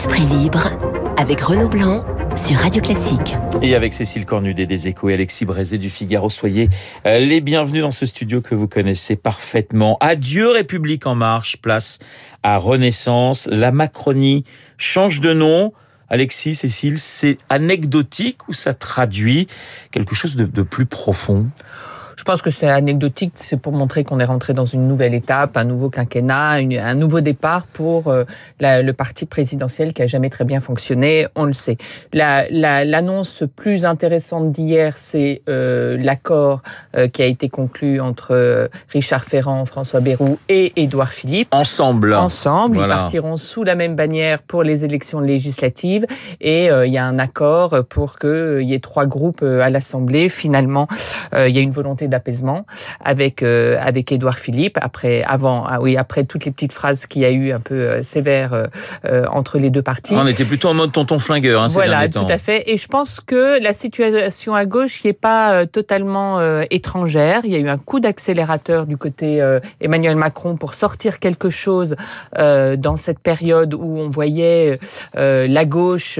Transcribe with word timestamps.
Esprit 0.00 0.24
libre 0.24 0.70
avec 1.18 1.42
Renaud 1.42 1.68
Blanc 1.68 2.02
sur 2.34 2.56
Radio 2.56 2.80
Classique. 2.80 3.36
Et 3.60 3.74
avec 3.74 3.92
Cécile 3.92 4.24
Cornudet 4.24 4.64
des 4.64 4.88
Échos 4.88 5.10
et 5.10 5.12
Alexis 5.12 5.44
Brézé 5.44 5.76
du 5.76 5.90
Figaro, 5.90 6.30
soyez 6.30 6.70
euh, 7.04 7.18
les 7.18 7.42
bienvenus 7.42 7.82
dans 7.82 7.90
ce 7.90 8.06
studio 8.06 8.40
que 8.40 8.54
vous 8.54 8.66
connaissez 8.66 9.14
parfaitement. 9.14 9.98
Adieu 10.00 10.52
République 10.52 11.06
en 11.06 11.16
marche, 11.16 11.58
place 11.58 11.98
à 12.42 12.56
Renaissance. 12.56 13.46
La 13.52 13.72
Macronie 13.72 14.44
change 14.78 15.20
de 15.20 15.34
nom. 15.34 15.74
Alexis, 16.08 16.54
Cécile, 16.54 16.98
c'est 16.98 17.36
anecdotique 17.50 18.48
ou 18.48 18.54
ça 18.54 18.72
traduit 18.72 19.48
quelque 19.90 20.14
chose 20.14 20.34
de, 20.34 20.46
de 20.46 20.62
plus 20.62 20.86
profond? 20.86 21.50
Je 22.20 22.24
pense 22.24 22.42
que 22.42 22.50
c'est 22.50 22.68
anecdotique, 22.68 23.32
c'est 23.36 23.56
pour 23.56 23.72
montrer 23.72 24.04
qu'on 24.04 24.20
est 24.20 24.26
rentré 24.26 24.52
dans 24.52 24.66
une 24.66 24.86
nouvelle 24.86 25.14
étape, 25.14 25.56
un 25.56 25.64
nouveau 25.64 25.88
quinquennat, 25.88 26.58
un 26.60 26.94
nouveau 26.94 27.22
départ 27.22 27.66
pour 27.66 28.08
euh, 28.08 28.24
la, 28.60 28.82
le 28.82 28.92
parti 28.92 29.24
présidentiel 29.24 29.94
qui 29.94 30.02
a 30.02 30.06
jamais 30.06 30.28
très 30.28 30.44
bien 30.44 30.60
fonctionné, 30.60 31.28
on 31.34 31.46
le 31.46 31.54
sait. 31.54 31.78
L'annonce 32.12 33.40
la, 33.40 33.46
plus 33.46 33.86
intéressante 33.86 34.52
d'hier, 34.52 34.98
c'est 34.98 35.40
euh, 35.48 35.96
l'accord 35.96 36.60
euh, 36.94 37.08
qui 37.08 37.22
a 37.22 37.24
été 37.24 37.48
conclu 37.48 38.02
entre 38.02 38.68
Richard 38.90 39.24
Ferrand, 39.24 39.64
François 39.64 40.00
Bayrou 40.00 40.38
et 40.50 40.74
Édouard 40.76 41.14
Philippe. 41.14 41.48
Ensemble. 41.52 42.12
Ensemble, 42.12 42.76
voilà. 42.76 42.96
ils 42.96 42.98
partiront 42.98 43.38
sous 43.38 43.64
la 43.64 43.76
même 43.76 43.96
bannière 43.96 44.42
pour 44.42 44.62
les 44.62 44.84
élections 44.84 45.20
législatives 45.20 46.04
et 46.42 46.66
il 46.66 46.92
y 46.92 46.98
a 46.98 47.06
un 47.06 47.18
accord 47.18 47.82
pour 47.88 48.18
qu'il 48.18 48.68
y 48.68 48.74
ait 48.74 48.80
trois 48.80 49.06
groupes 49.06 49.42
à 49.42 49.70
l'Assemblée. 49.70 50.28
Finalement, 50.28 50.86
il 51.32 51.48
y 51.48 51.58
a 51.58 51.62
une 51.62 51.70
volonté 51.70 52.09
d'apaisement 52.10 52.66
avec 53.02 53.42
euh, 53.42 53.78
avec 53.80 54.12
Édouard 54.12 54.38
Philippe 54.38 54.78
après 54.80 55.22
avant 55.26 55.64
ah 55.66 55.80
oui 55.80 55.96
après 55.96 56.24
toutes 56.24 56.44
les 56.44 56.50
petites 56.50 56.72
phrases 56.72 57.06
qu'il 57.06 57.22
y 57.22 57.24
a 57.24 57.30
eu 57.30 57.52
un 57.52 57.60
peu 57.60 57.74
euh, 57.74 58.02
sévères 58.02 58.52
euh, 58.52 59.24
entre 59.30 59.58
les 59.58 59.70
deux 59.70 59.82
parties. 59.82 60.14
On 60.14 60.26
était 60.26 60.44
plutôt 60.44 60.68
en 60.68 60.74
mode 60.74 60.92
tonton 60.92 61.18
flingueur. 61.18 61.62
Hein, 61.62 61.66
voilà, 61.70 62.08
tout 62.08 62.26
à 62.28 62.38
fait. 62.38 62.64
Et 62.66 62.76
je 62.76 62.86
pense 62.88 63.20
que 63.20 63.62
la 63.62 63.72
situation 63.72 64.54
à 64.54 64.66
gauche 64.66 65.04
n'est 65.04 65.12
pas 65.12 65.66
totalement 65.66 66.40
étrangère. 66.70 67.42
Il 67.44 67.52
y 67.52 67.54
a 67.54 67.58
eu 67.58 67.68
un 67.68 67.78
coup 67.78 68.00
d'accélérateur 68.00 68.86
du 68.86 68.96
côté 68.96 69.40
Emmanuel 69.80 70.16
Macron 70.16 70.56
pour 70.56 70.74
sortir 70.74 71.18
quelque 71.18 71.50
chose 71.50 71.96
dans 72.36 72.96
cette 72.96 73.20
période 73.20 73.74
où 73.74 73.98
on 73.98 74.08
voyait 74.08 74.78
la 75.14 75.64
gauche 75.64 76.18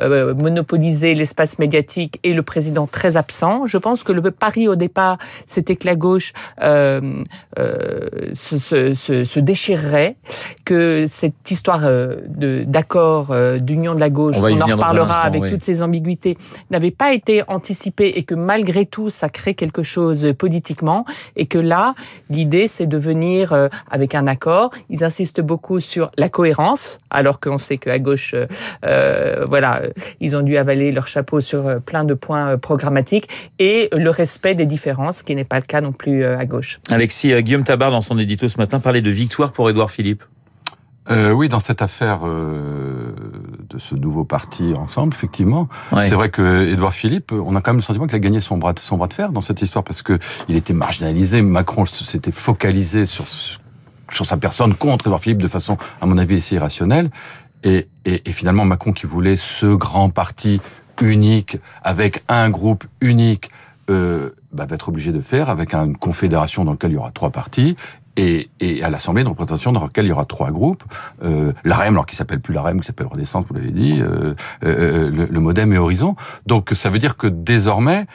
monopoliser 0.00 1.14
l'espace 1.14 1.58
médiatique 1.58 2.18
et 2.22 2.34
le 2.34 2.42
président 2.42 2.86
très 2.86 3.16
absent. 3.16 3.66
Je 3.66 3.78
pense 3.78 4.02
que 4.02 4.12
le 4.12 4.22
pari 4.30 4.68
au 4.68 4.76
départ 4.76 5.11
c'était 5.46 5.76
que 5.76 5.86
la 5.86 5.96
gauche 5.96 6.32
euh, 6.62 7.22
euh, 7.58 8.08
se, 8.34 8.58
se, 8.94 9.24
se, 9.24 9.40
déchirerait, 9.40 10.16
que 10.64 11.06
cette 11.08 11.50
histoire 11.50 11.82
euh, 11.84 12.20
d'accord 12.66 13.34
d'union 13.60 13.94
de 13.94 14.00
la 14.00 14.10
gauche, 14.10 14.36
on, 14.38 14.44
on 14.44 14.60
en 14.60 14.66
reparlera 14.66 15.16
instant, 15.16 15.26
avec 15.26 15.42
oui. 15.42 15.50
toutes 15.50 15.64
ces 15.64 15.82
ambiguïtés, 15.82 16.36
n'avait 16.70 16.90
pas 16.90 17.12
été 17.12 17.42
anticipée 17.48 18.12
et 18.16 18.22
que 18.22 18.34
malgré 18.34 18.86
tout, 18.86 19.10
ça 19.10 19.28
crée 19.28 19.54
quelque 19.54 19.82
chose 19.82 20.32
politiquement 20.38 21.04
et 21.36 21.46
que 21.46 21.58
là, 21.58 21.94
l'idée, 22.30 22.68
c'est 22.68 22.86
de 22.86 22.96
venir 22.96 23.52
euh, 23.52 23.68
avec 23.90 24.14
un 24.14 24.26
accord. 24.26 24.70
Ils 24.90 25.04
insistent 25.04 25.40
beaucoup 25.40 25.80
sur 25.80 26.10
la 26.16 26.28
cohérence, 26.28 26.98
alors 27.10 27.40
qu'on 27.40 27.58
sait 27.58 27.78
qu'à 27.78 27.98
gauche, 27.98 28.34
euh, 28.84 29.44
voilà, 29.48 29.82
ils 30.20 30.36
ont 30.36 30.42
dû 30.42 30.56
avaler 30.56 30.92
leur 30.92 31.06
chapeau 31.06 31.40
sur 31.40 31.80
plein 31.82 32.04
de 32.04 32.14
points 32.14 32.58
programmatiques 32.58 33.28
et 33.58 33.88
le 33.92 34.10
respect 34.10 34.54
des 34.54 34.66
différences 34.66 35.01
ce 35.10 35.24
qui 35.24 35.34
n'est 35.34 35.44
pas 35.44 35.56
le 35.56 35.66
cas 35.66 35.80
non 35.80 35.90
plus 35.90 36.22
euh, 36.22 36.38
à 36.38 36.44
gauche. 36.44 36.78
Alexis, 36.90 37.32
euh, 37.32 37.40
Guillaume 37.40 37.64
Tabar, 37.64 37.90
dans 37.90 38.00
son 38.00 38.18
édito 38.18 38.46
ce 38.46 38.58
matin, 38.58 38.78
parlait 38.78 39.02
de 39.02 39.10
victoire 39.10 39.50
pour 39.50 39.68
Édouard 39.68 39.90
Philippe. 39.90 40.22
Euh, 41.10 41.32
oui, 41.32 41.48
dans 41.48 41.58
cette 41.58 41.82
affaire 41.82 42.20
euh, 42.24 43.12
de 43.68 43.78
ce 43.78 43.96
nouveau 43.96 44.24
parti 44.24 44.72
ensemble, 44.76 45.12
effectivement, 45.12 45.68
ouais. 45.90 46.06
c'est 46.06 46.14
vrai 46.14 46.30
que 46.30 46.68
Édouard 46.68 46.92
Philippe, 46.92 47.32
on 47.32 47.56
a 47.56 47.60
quand 47.60 47.72
même 47.72 47.78
le 47.78 47.82
sentiment 47.82 48.06
qu'il 48.06 48.14
a 48.14 48.20
gagné 48.20 48.38
son 48.38 48.56
bras, 48.56 48.72
de, 48.72 48.78
son 48.78 48.98
bras 48.98 49.08
de 49.08 49.14
fer 49.14 49.32
dans 49.32 49.40
cette 49.40 49.60
histoire 49.62 49.82
parce 49.82 50.02
que 50.02 50.20
il 50.48 50.54
était 50.54 50.74
marginalisé. 50.74 51.42
Macron 51.42 51.86
s'était 51.86 52.30
focalisé 52.30 53.06
sur 53.06 53.24
sur 54.10 54.26
sa 54.26 54.36
personne 54.36 54.74
contre 54.74 55.06
Édouard 55.06 55.20
Philippe 55.20 55.42
de 55.42 55.48
façon, 55.48 55.76
à 56.00 56.06
mon 56.06 56.18
avis, 56.18 56.36
assez 56.36 56.54
irrationnelle. 56.54 57.10
Et, 57.64 57.88
et, 58.04 58.22
et 58.28 58.32
finalement, 58.32 58.64
Macron 58.64 58.92
qui 58.92 59.06
voulait 59.06 59.36
ce 59.36 59.66
grand 59.66 60.10
parti 60.10 60.60
unique 61.00 61.56
avec 61.82 62.22
un 62.28 62.50
groupe 62.50 62.84
unique. 63.00 63.50
Euh, 63.90 64.30
bah, 64.52 64.66
va 64.66 64.74
être 64.74 64.90
obligé 64.90 65.12
de 65.12 65.20
faire 65.20 65.50
avec 65.50 65.74
une 65.74 65.96
confédération 65.96 66.64
dans 66.64 66.72
laquelle 66.72 66.92
il 66.92 66.94
y 66.94 66.98
aura 66.98 67.10
trois 67.10 67.30
partis 67.30 67.74
et, 68.16 68.48
et, 68.60 68.82
à 68.82 68.90
l'Assemblée 68.90 69.24
de 69.24 69.28
représentation 69.28 69.72
dans 69.72 69.82
laquelle 69.82 70.04
il 70.04 70.10
y 70.10 70.12
aura 70.12 70.24
trois 70.24 70.50
groupes, 70.50 70.84
euh, 71.24 71.52
l'AREM, 71.64 71.94
alors 71.94 72.06
qui 72.06 72.14
s'appelle 72.14 72.40
plus 72.40 72.52
l'AREM, 72.54 72.80
qui 72.80 72.86
s'appelle 72.86 73.06
Renaissance, 73.06 73.44
vous 73.48 73.54
l'avez 73.54 73.70
dit, 73.70 74.00
euh, 74.00 74.34
euh, 74.64 75.10
le, 75.10 75.26
le, 75.26 75.40
Modem 75.40 75.72
et 75.72 75.78
Horizon. 75.78 76.16
Donc 76.46 76.70
ça 76.74 76.90
veut 76.90 76.98
dire 76.98 77.16
que 77.16 77.26
désormais, 77.26 78.06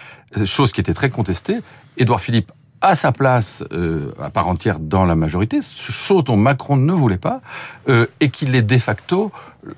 chose 0.46 0.72
qui 0.72 0.82
était 0.82 0.94
très 0.94 1.10
contestée, 1.10 1.58
Édouard 1.98 2.22
Philippe 2.22 2.52
a 2.82 2.96
sa 2.96 3.12
place 3.12 3.64
euh, 3.72 4.12
à 4.22 4.30
part 4.30 4.48
entière 4.48 4.80
dans 4.80 5.06
la 5.06 5.16
majorité, 5.16 5.60
chose 5.62 6.24
dont 6.24 6.38
Macron 6.38 6.78
ne 6.78 6.94
voulait 6.94 7.18
pas, 7.18 7.42
euh, 7.90 8.06
et 8.20 8.30
qu'il 8.30 8.56
est 8.56 8.62
de 8.62 8.78
facto, 8.78 9.32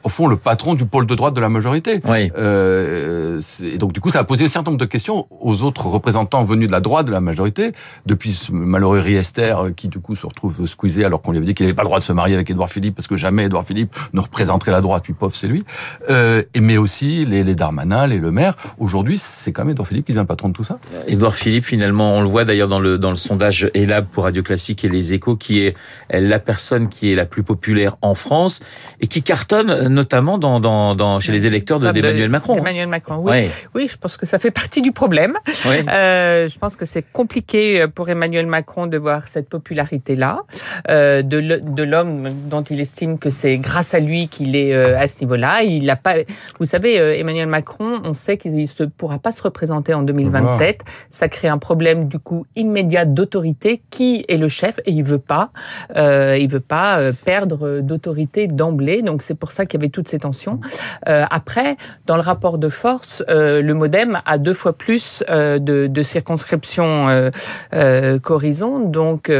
au 0.03 0.09
fond, 0.09 0.27
le 0.27 0.37
patron 0.37 0.73
du 0.73 0.85
pôle 0.85 1.05
de 1.05 1.15
droite 1.15 1.33
de 1.33 1.41
la 1.41 1.49
majorité. 1.49 1.99
Oui. 2.07 2.31
Euh, 2.37 3.41
et 3.61 3.77
donc, 3.77 3.93
du 3.93 4.01
coup, 4.01 4.09
ça 4.09 4.19
a 4.19 4.23
posé 4.23 4.45
un 4.45 4.47
certain 4.47 4.71
nombre 4.71 4.79
de 4.79 4.85
questions 4.85 5.27
aux 5.41 5.63
autres 5.63 5.87
représentants 5.87 6.43
venus 6.43 6.67
de 6.67 6.71
la 6.71 6.81
droite 6.81 7.07
de 7.07 7.11
la 7.11 7.21
majorité, 7.21 7.71
depuis 8.05 8.33
ce 8.33 8.51
malheureux 8.51 8.99
Riester, 8.99 9.55
qui 9.75 9.87
du 9.87 9.99
coup 9.99 10.15
se 10.15 10.25
retrouve 10.25 10.65
squeezé 10.65 11.05
alors 11.05 11.21
qu'on 11.21 11.31
lui 11.31 11.37
avait 11.37 11.47
dit 11.47 11.53
qu'il 11.53 11.65
n'avait 11.65 11.75
pas 11.75 11.83
le 11.83 11.87
droit 11.87 11.99
de 11.99 12.03
se 12.03 12.13
marier 12.13 12.35
avec 12.35 12.49
Édouard 12.49 12.69
Philippe, 12.69 12.95
parce 12.95 13.07
que 13.07 13.17
jamais 13.17 13.45
Édouard 13.45 13.65
Philippe 13.65 13.95
ne 14.13 14.19
représenterait 14.19 14.71
la 14.71 14.81
droite, 14.81 15.03
puis 15.03 15.13
pauvre, 15.13 15.35
c'est 15.35 15.47
lui. 15.47 15.63
Euh, 16.09 16.43
et, 16.53 16.59
mais 16.59 16.77
aussi 16.77 17.25
les, 17.25 17.43
les 17.43 17.55
Darmanin, 17.55 18.07
les 18.07 18.17
Le 18.17 18.31
Maire. 18.31 18.55
Aujourd'hui, 18.79 19.17
c'est 19.17 19.51
quand 19.51 19.63
même 19.63 19.71
Édouard 19.71 19.87
Philippe 19.87 20.05
qui 20.05 20.11
devient 20.11 20.21
le 20.21 20.27
patron 20.27 20.49
de 20.49 20.53
tout 20.53 20.63
ça. 20.63 20.79
Édouard 21.07 21.35
Philippe, 21.35 21.65
finalement, 21.65 22.15
on 22.15 22.21
le 22.21 22.27
voit 22.27 22.45
d'ailleurs 22.45 22.67
dans 22.67 22.79
le 22.79 22.97
dans 22.97 23.09
le 23.09 23.15
sondage 23.15 23.69
Elab 23.73 24.05
pour 24.05 24.23
Radio 24.25 24.43
Classique 24.43 24.83
et 24.83 24.89
Les 24.89 25.13
Échos, 25.13 25.35
qui 25.35 25.61
est 25.61 25.75
la 26.11 26.39
personne 26.39 26.89
qui 26.89 27.11
est 27.11 27.15
la 27.15 27.25
plus 27.25 27.43
populaire 27.43 27.97
en 28.01 28.13
France 28.13 28.59
et 29.01 29.07
qui 29.07 29.21
cartonne 29.21 29.78
notamment 29.87 30.37
dans, 30.37 30.59
dans, 30.59 30.95
dans 30.95 31.19
chez 31.19 31.31
les 31.31 31.45
électeurs 31.45 31.79
d'Emmanuel 31.79 32.29
Macron. 32.29 32.57
Emmanuel 32.57 32.87
Macron, 32.87 33.17
oui. 33.17 33.31
Ouais. 33.31 33.49
Oui, 33.75 33.87
je 33.87 33.97
pense 33.97 34.17
que 34.17 34.25
ça 34.25 34.39
fait 34.39 34.51
partie 34.51 34.81
du 34.81 34.91
problème. 34.91 35.37
Ouais. 35.65 35.85
Euh, 35.89 36.47
je 36.47 36.57
pense 36.57 36.75
que 36.75 36.85
c'est 36.85 37.03
compliqué 37.11 37.85
pour 37.93 38.09
Emmanuel 38.09 38.47
Macron 38.47 38.87
de 38.87 38.97
voir 38.97 39.27
cette 39.27 39.49
popularité-là, 39.49 40.41
euh, 40.89 41.21
de 41.21 41.83
l'homme 41.83 42.29
dont 42.49 42.61
il 42.63 42.79
estime 42.79 43.17
que 43.17 43.29
c'est 43.29 43.57
grâce 43.57 43.93
à 43.93 43.99
lui 43.99 44.27
qu'il 44.27 44.55
est 44.55 44.73
euh, 44.73 44.97
à 44.99 45.07
ce 45.07 45.19
niveau-là. 45.21 45.63
Il 45.63 45.89
a 45.89 45.95
pas, 45.95 46.15
vous 46.59 46.65
savez, 46.65 46.99
euh, 46.99 47.17
Emmanuel 47.17 47.47
Macron, 47.47 48.01
on 48.03 48.13
sait 48.13 48.37
qu'il 48.37 48.53
ne 48.53 48.85
pourra 48.85 49.19
pas 49.19 49.31
se 49.31 49.41
représenter 49.41 49.93
en 49.93 50.01
2027. 50.01 50.81
Wow. 50.81 50.91
Ça 51.09 51.29
crée 51.29 51.47
un 51.47 51.57
problème 51.57 52.07
du 52.07 52.19
coup 52.19 52.45
immédiat 52.55 53.05
d'autorité. 53.05 53.81
Qui 53.89 54.25
est 54.27 54.37
le 54.37 54.47
chef? 54.47 54.79
Et 54.85 54.91
il 54.91 55.03
veut 55.03 55.19
pas, 55.19 55.51
euh, 55.95 56.37
il 56.39 56.49
veut 56.49 56.59
pas 56.59 56.99
perdre 57.25 57.81
d'autorité 57.81 58.47
d'emblée. 58.47 59.01
Donc 59.01 59.21
c'est 59.21 59.35
pour 59.35 59.51
ça 59.51 59.58
qu'il 59.65 59.79
y 59.79 59.83
avait 59.83 59.89
toutes 59.89 60.07
ces 60.07 60.19
tensions. 60.19 60.59
Euh, 61.07 61.25
après, 61.29 61.77
dans 62.05 62.15
le 62.15 62.21
rapport 62.21 62.57
de 62.57 62.69
force, 62.69 63.23
euh, 63.29 63.61
le 63.61 63.73
MoDem 63.73 64.21
a 64.25 64.37
deux 64.37 64.53
fois 64.53 64.73
plus 64.73 65.23
euh, 65.29 65.59
de, 65.59 65.87
de, 65.87 66.01
circonscriptions 66.01 67.29
qu'Horizon. 68.23 68.79
Donc, 68.79 69.31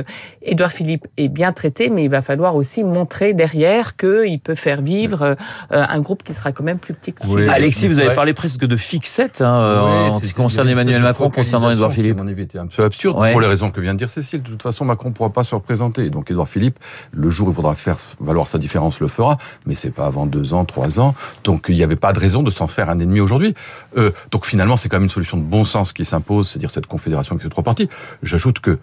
Édouard 0.42 0.72
Philippe 0.72 1.08
est 1.18 1.28
bien 1.28 1.52
traité, 1.54 1.90
mais 1.90 2.04
il 2.04 2.10
va 2.10 2.22
falloir 2.22 2.56
aussi 2.56 2.84
montrer 2.84 3.34
derrière 3.34 3.96
qu'il 3.96 4.40
peut 4.40 4.56
faire 4.56 4.82
vivre 4.82 5.36
un 5.70 6.00
groupe 6.00 6.24
qui 6.24 6.34
sera 6.34 6.52
quand 6.52 6.64
même 6.64 6.80
plus 6.80 6.94
petit 6.94 7.14
que 7.14 7.26
oui, 7.28 7.48
Alexis, 7.48 7.88
vous 7.88 8.00
avez 8.00 8.14
parlé 8.14 8.34
presque 8.34 8.66
de 8.66 8.76
fixette 8.76 9.42
hein, 9.42 10.06
oui, 10.06 10.12
en 10.12 10.20
ce 10.20 10.26
qui 10.26 10.34
concerne 10.34 10.70
Emmanuel 10.70 11.02
Macron 11.02 11.30
concernant 11.30 11.72
Édouard 11.72 11.92
Philippe. 11.92 12.20
Était 12.40 12.60
un 12.60 12.68
peu 12.68 12.84
absurde 12.84 13.18
ouais. 13.18 13.32
pour 13.32 13.42
les 13.42 13.48
raisons 13.48 13.70
que 13.72 13.82
vient 13.82 13.94
de 13.94 14.00
dire 14.00 14.10
Cécile. 14.10 14.42
De 14.42 14.50
toute 14.50 14.62
façon, 14.62 14.86
Macron 14.86 15.10
ne 15.10 15.14
pourra 15.14 15.32
pas 15.32 15.44
se 15.44 15.56
représenter. 15.56 16.10
Donc, 16.10 16.32
Édouard 16.32 16.48
Philippe, 16.48 16.80
le 17.12 17.30
jour 17.30 17.48
où 17.48 17.52
il 17.52 17.56
faudra 17.56 17.76
faire 17.76 17.98
valoir 18.20 18.48
sa 18.48 18.58
différence, 18.58 19.00
le 19.00 19.08
fera. 19.08 19.38
Mais 19.66 19.76
c'est 19.76 19.92
pas 19.92 20.09
avant 20.10 20.26
deux 20.26 20.54
ans, 20.54 20.66
trois 20.66 21.00
ans. 21.00 21.16
Donc 21.44 21.68
il 21.70 21.76
n'y 21.76 21.84
avait 21.84 21.96
pas 21.96 22.12
de 22.14 22.20
raison 22.20 22.44
de 22.44 22.52
s'en 22.52 22.68
faire 22.68 22.90
un 22.90 23.00
ennemi 23.00 23.22
aujourd'hui. 23.22 23.54
Euh, 23.98 24.12
donc 24.32 24.46
finalement, 24.46 24.76
c'est 24.76 24.90
quand 24.90 24.98
même 24.98 25.04
une 25.04 25.10
solution 25.10 25.38
de 25.38 25.44
bon 25.44 25.64
sens 25.64 25.94
qui 25.94 26.04
s'impose, 26.04 26.50
c'est-à-dire 26.50 26.72
cette 26.72 26.88
confédération 26.88 27.34
avec 27.34 27.44
ces 27.44 27.50
trois 27.50 27.64
partis. 27.64 27.90
J'ajoute 28.24 28.60
que 28.60 28.78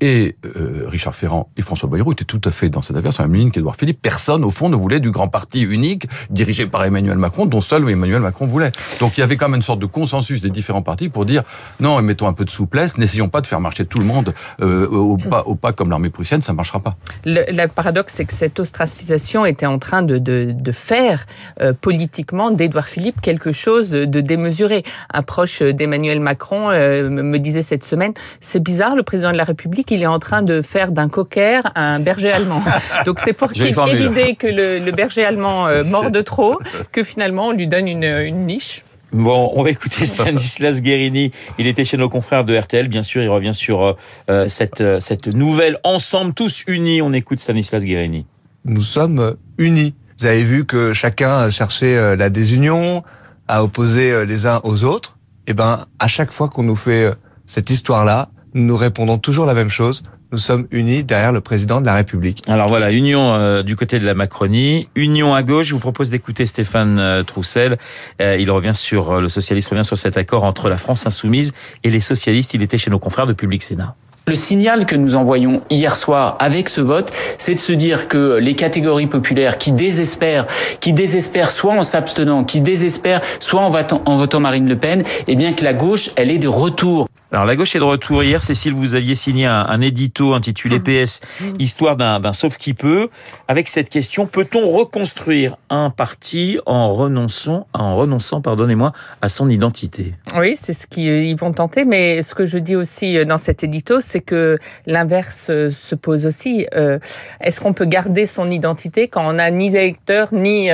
et 0.00 0.36
euh, 0.56 0.84
Richard 0.86 1.14
Ferrand 1.14 1.50
et 1.56 1.62
François 1.62 1.88
Bayrou 1.88 2.12
étaient 2.12 2.24
tout 2.24 2.40
à 2.44 2.50
fait 2.50 2.68
dans 2.68 2.82
cette 2.82 2.96
affaire 2.96 3.12
sur 3.12 3.22
la 3.22 3.28
même 3.28 3.40
ligne 3.40 3.50
qu'Édouard 3.50 3.76
Philippe. 3.76 4.00
Personne, 4.02 4.44
au 4.44 4.50
fond, 4.50 4.68
ne 4.68 4.76
voulait 4.76 5.00
du 5.00 5.10
grand 5.10 5.28
parti 5.28 5.62
unique 5.62 6.06
dirigé 6.30 6.66
par 6.66 6.84
Emmanuel 6.84 7.18
Macron, 7.18 7.46
dont 7.46 7.60
seul 7.60 7.88
Emmanuel 7.88 8.20
Macron 8.20 8.46
voulait. 8.46 8.72
Donc 9.00 9.18
il 9.18 9.20
y 9.20 9.24
avait 9.24 9.36
quand 9.36 9.48
même 9.48 9.56
une 9.56 9.62
sorte 9.62 9.80
de 9.80 9.86
consensus 9.86 10.40
des 10.40 10.50
différents 10.50 10.82
partis 10.82 11.08
pour 11.08 11.26
dire 11.26 11.42
non, 11.80 12.00
mettons 12.02 12.26
un 12.26 12.32
peu 12.32 12.44
de 12.44 12.50
souplesse, 12.50 12.98
n'essayons 12.98 13.28
pas 13.28 13.40
de 13.40 13.46
faire 13.46 13.60
marcher 13.60 13.84
tout 13.84 13.98
le 13.98 14.04
monde 14.04 14.34
euh, 14.60 14.86
au, 14.86 15.16
pas, 15.16 15.42
au 15.46 15.54
pas 15.54 15.72
comme 15.72 15.90
l'armée 15.90 16.10
prussienne, 16.10 16.42
ça 16.42 16.52
ne 16.52 16.56
marchera 16.56 16.80
pas. 16.80 16.94
Le, 17.24 17.44
le 17.50 17.66
paradoxe, 17.68 18.14
c'est 18.16 18.24
que 18.24 18.32
cette 18.32 18.60
ostracisation 18.60 19.44
était 19.44 19.66
en 19.66 19.78
train 19.78 20.02
de, 20.02 20.18
de, 20.18 20.52
de 20.52 20.72
faire 20.72 21.26
euh, 21.60 21.72
politiquement 21.72 22.50
d'Édouard 22.50 22.88
Philippe 22.88 23.20
quelque 23.20 23.52
chose 23.52 23.90
de 23.90 24.20
démesuré. 24.20 24.82
Un 25.12 25.22
proche 25.22 25.62
d'Emmanuel 25.62 26.20
Macron 26.20 26.70
euh, 26.70 27.08
me 27.10 27.38
disait 27.38 27.62
cette 27.62 27.84
semaine, 27.84 28.12
c'est 28.40 28.62
bizarre, 28.62 28.96
le 28.96 29.02
président 29.02 29.32
de 29.32 29.36
la 29.36 29.44
République 29.44 29.89
qu'il 29.90 30.02
est 30.02 30.06
en 30.06 30.20
train 30.20 30.42
de 30.42 30.62
faire 30.62 30.92
d'un 30.92 31.08
cocker 31.08 31.62
un 31.74 31.98
berger 31.98 32.30
allemand. 32.30 32.62
Donc 33.06 33.18
c'est 33.18 33.32
pour 33.32 33.50
éviter 33.52 34.36
que 34.36 34.46
le, 34.46 34.92
berger 34.92 35.24
allemand 35.24 35.66
euh, 35.66 35.82
morde 35.96 36.22
trop 36.22 36.60
que 36.92 37.02
finalement 37.02 37.48
on 37.48 37.52
lui 37.52 37.66
donne 37.66 37.88
une, 37.88 38.04
une 38.04 38.46
niche. 38.46 38.84
Bon, 39.12 39.50
on 39.56 39.64
va 39.64 39.70
écouter 39.70 40.06
Stanislas 40.06 40.80
Guérini. 40.80 41.32
Il 41.58 41.66
était 41.66 41.84
chez 41.84 41.96
nos 41.96 42.08
confrères 42.08 42.44
de 42.44 42.56
RTL. 42.56 42.86
Bien 42.86 43.02
sûr, 43.02 43.20
il 43.20 43.28
revient 43.28 43.54
sur 43.54 43.82
euh, 43.82 43.92
euh, 44.30 44.48
cette, 44.48 44.80
euh, 44.80 45.00
cette 45.00 45.26
nouvelle 45.26 45.78
Ensemble, 45.82 46.32
tous 46.32 46.62
unis. 46.68 47.02
On 47.02 47.12
écoute 47.12 47.40
Stanislas 47.40 47.84
Guérini. 47.84 48.26
Nous 48.64 48.82
sommes 48.82 49.36
unis. 49.58 49.96
Vous 50.20 50.26
avez 50.26 50.44
vu 50.44 50.64
que 50.64 50.92
chacun 50.92 51.50
cherchait 51.50 52.14
la 52.14 52.30
désunion, 52.30 53.02
à 53.48 53.64
opposer 53.64 54.26
les 54.26 54.46
uns 54.46 54.60
aux 54.62 54.84
autres. 54.84 55.16
Et 55.46 55.52
eh 55.52 55.54
ben, 55.54 55.86
à 55.98 56.06
chaque 56.06 56.30
fois 56.30 56.48
qu'on 56.48 56.62
nous 56.62 56.76
fait 56.76 57.10
cette 57.46 57.70
histoire-là, 57.70 58.28
nous 58.54 58.76
répondons 58.76 59.18
toujours 59.18 59.46
la 59.46 59.54
même 59.54 59.70
chose 59.70 60.02
nous 60.32 60.38
sommes 60.38 60.66
unis 60.70 61.02
derrière 61.02 61.32
le 61.32 61.40
président 61.40 61.80
de 61.80 61.86
la 61.86 61.94
République. 61.94 62.42
Alors 62.46 62.68
voilà, 62.68 62.92
union 62.92 63.34
euh, 63.34 63.62
du 63.62 63.74
côté 63.76 63.98
de 63.98 64.06
la 64.06 64.14
Macronie, 64.14 64.88
union 64.94 65.34
à 65.34 65.42
gauche. 65.42 65.66
Je 65.66 65.74
vous 65.74 65.80
propose 65.80 66.08
d'écouter 66.10 66.46
Stéphane 66.46 66.98
euh, 66.98 67.22
Troussel. 67.22 67.78
Euh, 68.20 68.36
il 68.38 68.50
revient 68.50 68.74
sur 68.74 69.20
le 69.20 69.28
socialiste 69.28 69.68
revient 69.68 69.84
sur 69.84 69.98
cet 69.98 70.16
accord 70.16 70.44
entre 70.44 70.68
la 70.68 70.76
France 70.76 71.06
insoumise 71.06 71.52
et 71.82 71.90
les 71.90 72.00
socialistes. 72.00 72.54
Il 72.54 72.62
était 72.62 72.78
chez 72.78 72.90
nos 72.90 72.98
confrères 72.98 73.26
de 73.26 73.32
Public 73.32 73.62
Sénat. 73.62 73.96
Le 74.28 74.34
signal 74.34 74.86
que 74.86 74.94
nous 74.94 75.16
envoyons 75.16 75.62
hier 75.70 75.96
soir 75.96 76.36
avec 76.38 76.68
ce 76.68 76.80
vote, 76.80 77.10
c'est 77.38 77.54
de 77.54 77.58
se 77.58 77.72
dire 77.72 78.06
que 78.06 78.38
les 78.38 78.54
catégories 78.54 79.08
populaires 79.08 79.58
qui 79.58 79.72
désespèrent, 79.72 80.46
qui 80.78 80.92
désespèrent 80.92 81.50
soit 81.50 81.72
en 81.72 81.82
s'abstenant, 81.82 82.44
qui 82.44 82.60
désespèrent 82.60 83.22
soit 83.40 83.60
en 83.60 83.70
votant, 83.70 84.02
en 84.06 84.16
votant 84.16 84.38
Marine 84.38 84.68
Le 84.68 84.76
Pen, 84.76 85.02
eh 85.26 85.34
bien 85.34 85.52
que 85.52 85.64
la 85.64 85.74
gauche, 85.74 86.10
elle 86.14 86.30
est 86.30 86.38
de 86.38 86.46
retour. 86.46 87.08
Alors 87.32 87.44
la 87.44 87.54
gauche 87.54 87.76
est 87.76 87.78
de 87.78 87.84
retour. 87.84 88.24
Hier, 88.24 88.42
Cécile, 88.42 88.74
vous 88.74 88.96
aviez 88.96 89.14
signé 89.14 89.46
un, 89.46 89.80
édito 89.80 90.34
intitulé 90.34 90.80
mmh. 90.80 91.04
PS, 91.04 91.20
histoire 91.60 91.96
d'un 91.96 92.32
sauf 92.32 92.56
qui 92.56 92.74
peut. 92.74 93.08
Avec 93.46 93.68
cette 93.68 93.88
question, 93.88 94.26
peut-on 94.26 94.68
reconstruire 94.68 95.56
un 95.70 95.90
parti 95.90 96.58
en 96.66 96.92
renonçant, 96.92 97.68
en 97.72 97.94
renonçant, 97.94 98.40
pardonnez-moi, 98.40 98.92
à 99.22 99.28
son 99.28 99.48
identité? 99.48 100.14
Oui, 100.36 100.56
c'est 100.60 100.72
ce 100.72 100.88
qu'ils 100.88 101.36
vont 101.36 101.52
tenter. 101.52 101.84
Mais 101.84 102.22
ce 102.22 102.34
que 102.34 102.46
je 102.46 102.58
dis 102.58 102.74
aussi 102.74 103.16
euh, 103.16 103.24
dans 103.24 103.38
cet 103.38 103.62
édito, 103.62 104.00
c'est 104.00 104.20
que 104.20 104.58
l'inverse 104.86 105.46
euh, 105.50 105.70
se 105.70 105.94
pose 105.94 106.26
aussi. 106.26 106.66
Euh, 106.74 106.98
est-ce 107.40 107.60
qu'on 107.60 107.72
peut 107.72 107.86
garder 107.86 108.26
son 108.26 108.50
identité 108.50 109.06
quand 109.06 109.28
on 109.28 109.34
n'a 109.34 109.52
ni 109.52 109.68
électeur 109.68 110.28
ni 110.32 110.70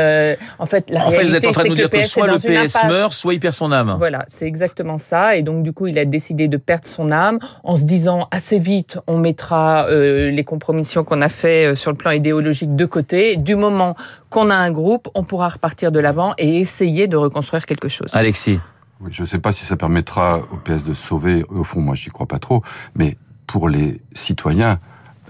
en 0.59 0.67
fait 0.67 0.89
la 0.89 1.07
En 1.07 1.11
fait, 1.11 1.25
vous 1.25 1.35
êtes 1.35 1.47
en 1.47 1.53
train 1.53 1.65
de 1.65 1.69
nous 1.69 1.75
dire 1.75 1.91
que 1.91 2.03
soit 2.03 2.27
le 2.27 2.37
PS 2.37 2.83
meurt, 2.85 3.13
soit 3.13 3.35
il 3.35 3.41
perd 3.41 3.55
son 3.55 3.73
âme. 3.73 3.95
Voilà, 3.99 4.25
c'est 4.27 4.47
exactement 4.47 4.97
ça. 4.97 5.37
Et 5.37 5.43
donc 5.43 5.63
du 5.63 5.73
coup, 5.73 5.87
il 5.87 5.99
a 5.99 6.07
décidé 6.07 6.46
de 6.49 6.57
perdre 6.57 6.87
son 6.87 7.11
âme 7.11 7.39
en 7.65 7.77
se 7.77 7.83
disant 7.83 8.29
assez 8.31 8.59
vite 8.59 8.99
on 9.07 9.19
mettra 9.19 9.87
euh, 9.89 10.31
les 10.31 10.45
compromissions 10.45 11.05
qu'on 11.05 11.21
a 11.21 11.29
fait 11.29 11.67
euh, 11.67 11.75
sur 11.75 11.91
le 11.91 11.97
plan 11.97 12.11
idéologique 12.11 12.75
de 12.75 12.85
côté. 12.85 13.37
Du 13.37 13.57
moment 13.57 13.97
qu'on 14.31 14.51
a 14.51 14.57
un 14.57 14.71
groupe, 14.71 15.09
on 15.15 15.25
pourra 15.25 15.49
repartir 15.49 15.93
de 15.93 16.01
l'avant 16.01 16.35
et 16.39 16.61
essayer 16.61 17.09
de 17.09 17.17
reconstruire 17.17 17.67
quelque 17.67 17.89
chose. 17.89 18.15
Alexis. 18.15 18.61
Oui, 19.01 19.11
je 19.13 19.23
ne 19.23 19.27
sais 19.27 19.39
pas 19.39 19.53
si 19.53 19.65
ça 19.65 19.77
permettra 19.77 20.39
au 20.53 20.57
PS 20.57 20.85
de 20.85 20.95
sauver. 20.95 21.45
Au 21.51 21.65
fond, 21.65 21.81
moi, 21.81 21.95
j'y 21.95 22.09
crois 22.11 22.27
pas 22.27 22.39
trop. 22.39 22.63
Mais 22.95 23.19
pour 23.47 23.69
les 23.69 24.01
citoyens, 24.15 24.81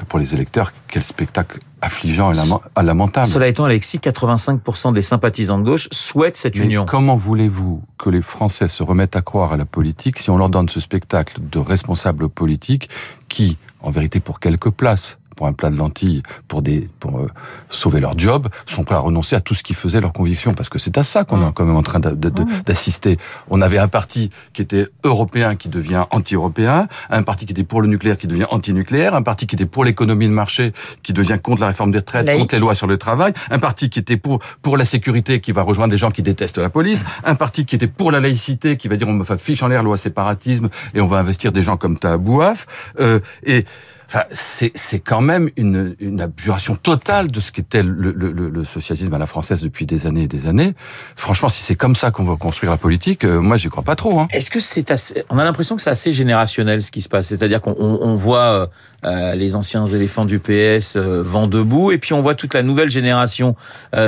pour 0.09 0.19
les 0.19 0.35
électeurs, 0.35 0.73
quel 0.89 1.03
spectacle 1.03 1.59
affligeant 1.81 2.33
et 2.33 2.83
lamentable. 2.83 3.27
Cela 3.27 3.49
étant, 3.49 3.65
Alexis, 3.65 3.99
85% 3.99 4.93
des 4.93 5.03
sympathisants 5.03 5.59
de 5.59 5.65
gauche 5.65 5.89
souhaitent 5.93 6.37
cette 6.37 6.57
union. 6.57 6.85
Comment 6.87 7.17
voulez-vous 7.17 7.83
que 7.99 8.11
les 8.11 8.23
Français 8.23 8.69
se 8.69 8.83
remettent 8.83 9.17
à 9.17 9.23
croire 9.23 9.53
à 9.53 9.57
la 9.57 9.65
politique 9.65 10.19
si 10.19 10.31
on 10.31 10.37
leur 10.37 10.49
donne 10.49 10.69
ce 10.69 10.81
spectacle 10.81 11.41
de 11.41 11.59
responsables 11.59 12.29
politiques 12.29 12.89
qui, 13.29 13.57
en 13.81 13.91
vérité, 13.91 14.21
pour 14.21 14.41
quelques 14.41 14.71
places, 14.71 15.19
pour 15.37 15.47
un 15.47 15.53
plat 15.53 15.71
de 15.71 15.77
lentilles, 15.77 16.23
pour 16.49 16.63
des 16.63 16.89
pour 16.99 17.19
euh, 17.19 17.29
sauver 17.71 18.01
leur 18.01 18.19
job, 18.19 18.49
sont 18.67 18.85
prêts 18.85 18.97
à 18.97 19.01
renoncer 19.01 19.37
à 19.37 19.41
tout 19.41 19.55
ce 19.55 19.63
qui 19.63 19.75
faisait 19.75 20.01
leur 20.01 20.13
conviction, 20.13 20.55
parce 20.55 20.69
que 20.69 20.79
c'est 20.79 20.99
à 20.99 21.05
ça 21.05 21.25
qu'on 21.25 21.47
est 21.47 21.53
quand 21.53 21.65
même 21.65 21.77
en 21.77 21.83
train 21.83 22.01
d'assister. 22.01 23.19
On 23.51 23.61
avait 23.61 23.79
un 23.79 23.89
parti 23.89 24.31
qui 24.53 24.63
était 24.63 24.89
européen 25.05 25.55
qui 25.55 25.69
devient 25.69 26.05
anti-européen, 26.11 26.89
un 27.11 27.23
parti 27.23 27.47
qui 27.47 27.53
était 27.53 27.65
pour 27.65 27.83
le 27.83 27.89
nucléaire 27.89 28.17
qui 28.17 28.27
devient 28.27 28.47
anti-nucléaire, 28.51 29.15
un 29.15 29.23
parti 29.23 29.47
qui 29.47 29.55
était 29.55 29.67
pour 29.67 29.85
l'économie 29.85 30.27
de 30.27 30.33
marché 30.33 30.73
qui 31.03 31.13
devient 31.13 31.39
contre 31.43 31.61
la 31.61 31.69
réforme 31.69 31.93
des 31.93 31.99
retraites, 31.99 32.31
contre 32.33 32.55
les 32.55 32.61
lois 32.61 32.75
sur 32.75 32.87
le 32.87 32.97
travail, 32.97 33.33
un 33.51 33.59
parti 33.59 33.91
qui 33.91 33.99
était 33.99 34.17
pour 34.17 34.41
pour 34.63 34.77
la 34.77 34.85
sécurité 34.85 35.41
qui 35.41 35.53
va 35.53 35.63
rejoindre 35.63 35.91
des 35.91 35.99
gens 35.99 36.11
qui 36.11 36.23
détestent 36.23 36.59
la 36.59 36.71
police, 36.71 37.05
un 37.25 37.35
parti 37.35 37.67
qui 37.67 37.77
était 37.77 37.87
pour 37.87 38.11
la 38.11 38.21
laïcité 38.21 38.77
qui 38.77 38.89
va 38.89 38.97
dire 38.97 39.09
on 39.09 39.13
me 39.13 39.25
fiche 39.37 39.63
en 39.63 39.69
l'air 39.69 39.83
loi 39.83 39.97
séparatisme 39.97 40.71
et 40.95 41.01
on 41.01 41.07
va 41.07 41.19
investir 41.19 41.53
des 41.53 41.63
gens 41.63 41.77
comme 41.77 41.99
Tabouaf 41.99 42.67
euh, 43.01 43.21
et 43.45 43.65
Enfin, 44.09 44.23
c'est 44.31 45.01
quand 45.01 45.21
même 45.21 45.51
une, 45.57 45.97
une 45.99 46.21
abjuration 46.21 46.77
totale 46.77 47.29
de 47.31 47.41
ce 47.41 47.51
qu'était 47.51 47.83
le, 47.83 48.13
le, 48.13 48.31
le, 48.31 48.65
socialisme 48.65 49.13
à 49.15 49.19
la 49.19 49.27
française 49.27 49.63
depuis 49.63 49.85
des 49.85 50.07
années 50.07 50.23
et 50.23 50.29
des 50.29 50.47
années. 50.47 50.75
Franchement, 51.17 51.49
si 51.49 51.63
c'est 51.63 51.75
comme 51.75 51.97
ça 51.97 52.13
qu'on 52.13 52.23
va 52.23 52.37
construire 52.37 52.71
la 52.71 52.79
politique, 52.79 53.25
euh, 53.25 53.41
moi, 53.41 53.57
j'y 53.57 53.69
crois 53.69 53.83
pas 53.83 53.97
trop. 53.97 54.21
Hein. 54.21 54.29
Est-ce 54.31 54.51
que 54.51 54.61
c'est 54.61 54.93
assez... 54.93 55.25
On 55.29 55.39
a 55.39 55.45
l'impression 55.45 55.75
que 55.75 55.83
c'est 55.83 55.91
assez 55.91 56.13
générationnel 56.13 56.83
ce 56.83 56.93
qui 56.93 57.03
se 57.03 57.09
passe. 57.09 57.27
C'est-à-dire 57.27 57.61
qu'on 57.61 57.75
on 57.77 58.15
voit 58.15 58.39
euh, 58.39 58.67
euh, 59.05 59.35
les 59.35 59.57
anciens 59.57 59.87
éléphants 59.87 60.25
du 60.25 60.39
PS 60.39 60.97
vent 60.97 61.49
debout, 61.49 61.91
et 61.91 61.99
puis 61.99 62.13
on 62.13 62.21
voit 62.21 62.37
toute 62.37 62.55
la 62.55 62.63
nouvelle 62.63 62.91
génération 62.91 63.57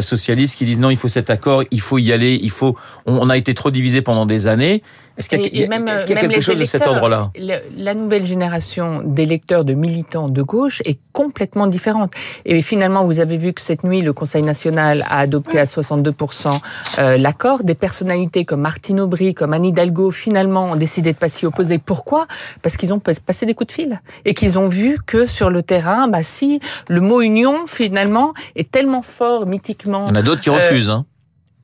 socialiste 0.01 0.57
qui 0.57 0.65
disent 0.65 0.79
non, 0.79 0.91
il 0.91 0.97
faut 0.97 1.09
cet 1.09 1.31
accord, 1.31 1.65
il 1.71 1.81
faut 1.81 1.99
y 1.99 2.13
aller, 2.13 2.39
il 2.41 2.51
faut. 2.51 2.77
On, 3.07 3.29
a 3.29 3.37
été 3.37 3.55
trop 3.55 3.71
divisé 3.71 4.03
pendant 4.03 4.27
des 4.27 4.47
années. 4.47 4.83
Est-ce 5.19 5.29
qu'il 5.29 5.41
y 5.41 5.45
a, 5.45 5.47
est 5.47 6.11
y 6.11 6.13
a 6.13 6.21
quelque 6.21 6.41
chose 6.41 6.59
de 6.59 6.65
cet 6.65 6.87
ordre-là? 6.87 7.33
La 7.77 7.95
nouvelle 7.95 8.25
génération 8.25 9.03
d'électeurs 9.05 9.65
de 9.65 9.75
militants 9.75 10.29
de 10.29 10.43
gauche 10.43 10.81
est 10.85 10.99
complètement 11.13 11.67
différente. 11.67 12.13
Et 12.45 12.63
finalement, 12.63 13.05
vous 13.05 13.19
avez 13.19 13.37
vu 13.37 13.53
que 13.53 13.61
cette 13.61 13.83
nuit, 13.83 14.01
le 14.01 14.13
Conseil 14.13 14.43
national 14.43 15.05
a 15.09 15.19
adopté 15.19 15.59
à 15.59 15.65
62% 15.65 16.61
euh, 16.99 17.19
l'accord. 17.19 17.65
Des 17.65 17.75
personnalités 17.75 18.45
comme 18.45 18.61
Martine 18.61 19.01
Aubry, 19.01 19.35
comme 19.35 19.53
Anne 19.53 19.65
Hidalgo, 19.65 20.13
finalement, 20.13 20.67
ont 20.67 20.77
décidé 20.77 21.13
de 21.13 21.19
pas 21.19 21.29
s'y 21.29 21.47
opposer. 21.47 21.79
Pourquoi? 21.79 22.29
Parce 22.63 22.77
qu'ils 22.77 22.93
ont 22.93 23.01
passé 23.01 23.45
des 23.45 23.55
coups 23.55 23.69
de 23.69 23.73
fil 23.73 24.01
et 24.25 24.35
qu'ils 24.35 24.59
ont 24.59 24.69
vu 24.69 24.99
que 25.05 25.25
sur 25.25 25.51
le 25.51 25.63
terrain, 25.63 26.07
bah 26.07 26.23
si 26.23 26.61
le 26.89 27.01
mot 27.01 27.21
union 27.21 27.67
finalement 27.67 28.35
est 28.55 28.71
tellement 28.71 29.03
fort 29.03 29.47
mythiquement. 29.47 30.07
Il 30.07 30.11
y 30.11 30.13
en 30.13 30.21
a 30.21 30.23
d'autres 30.23 30.43
qui 30.43 30.51
refusent. 30.51 30.91
Hein. 30.91 31.07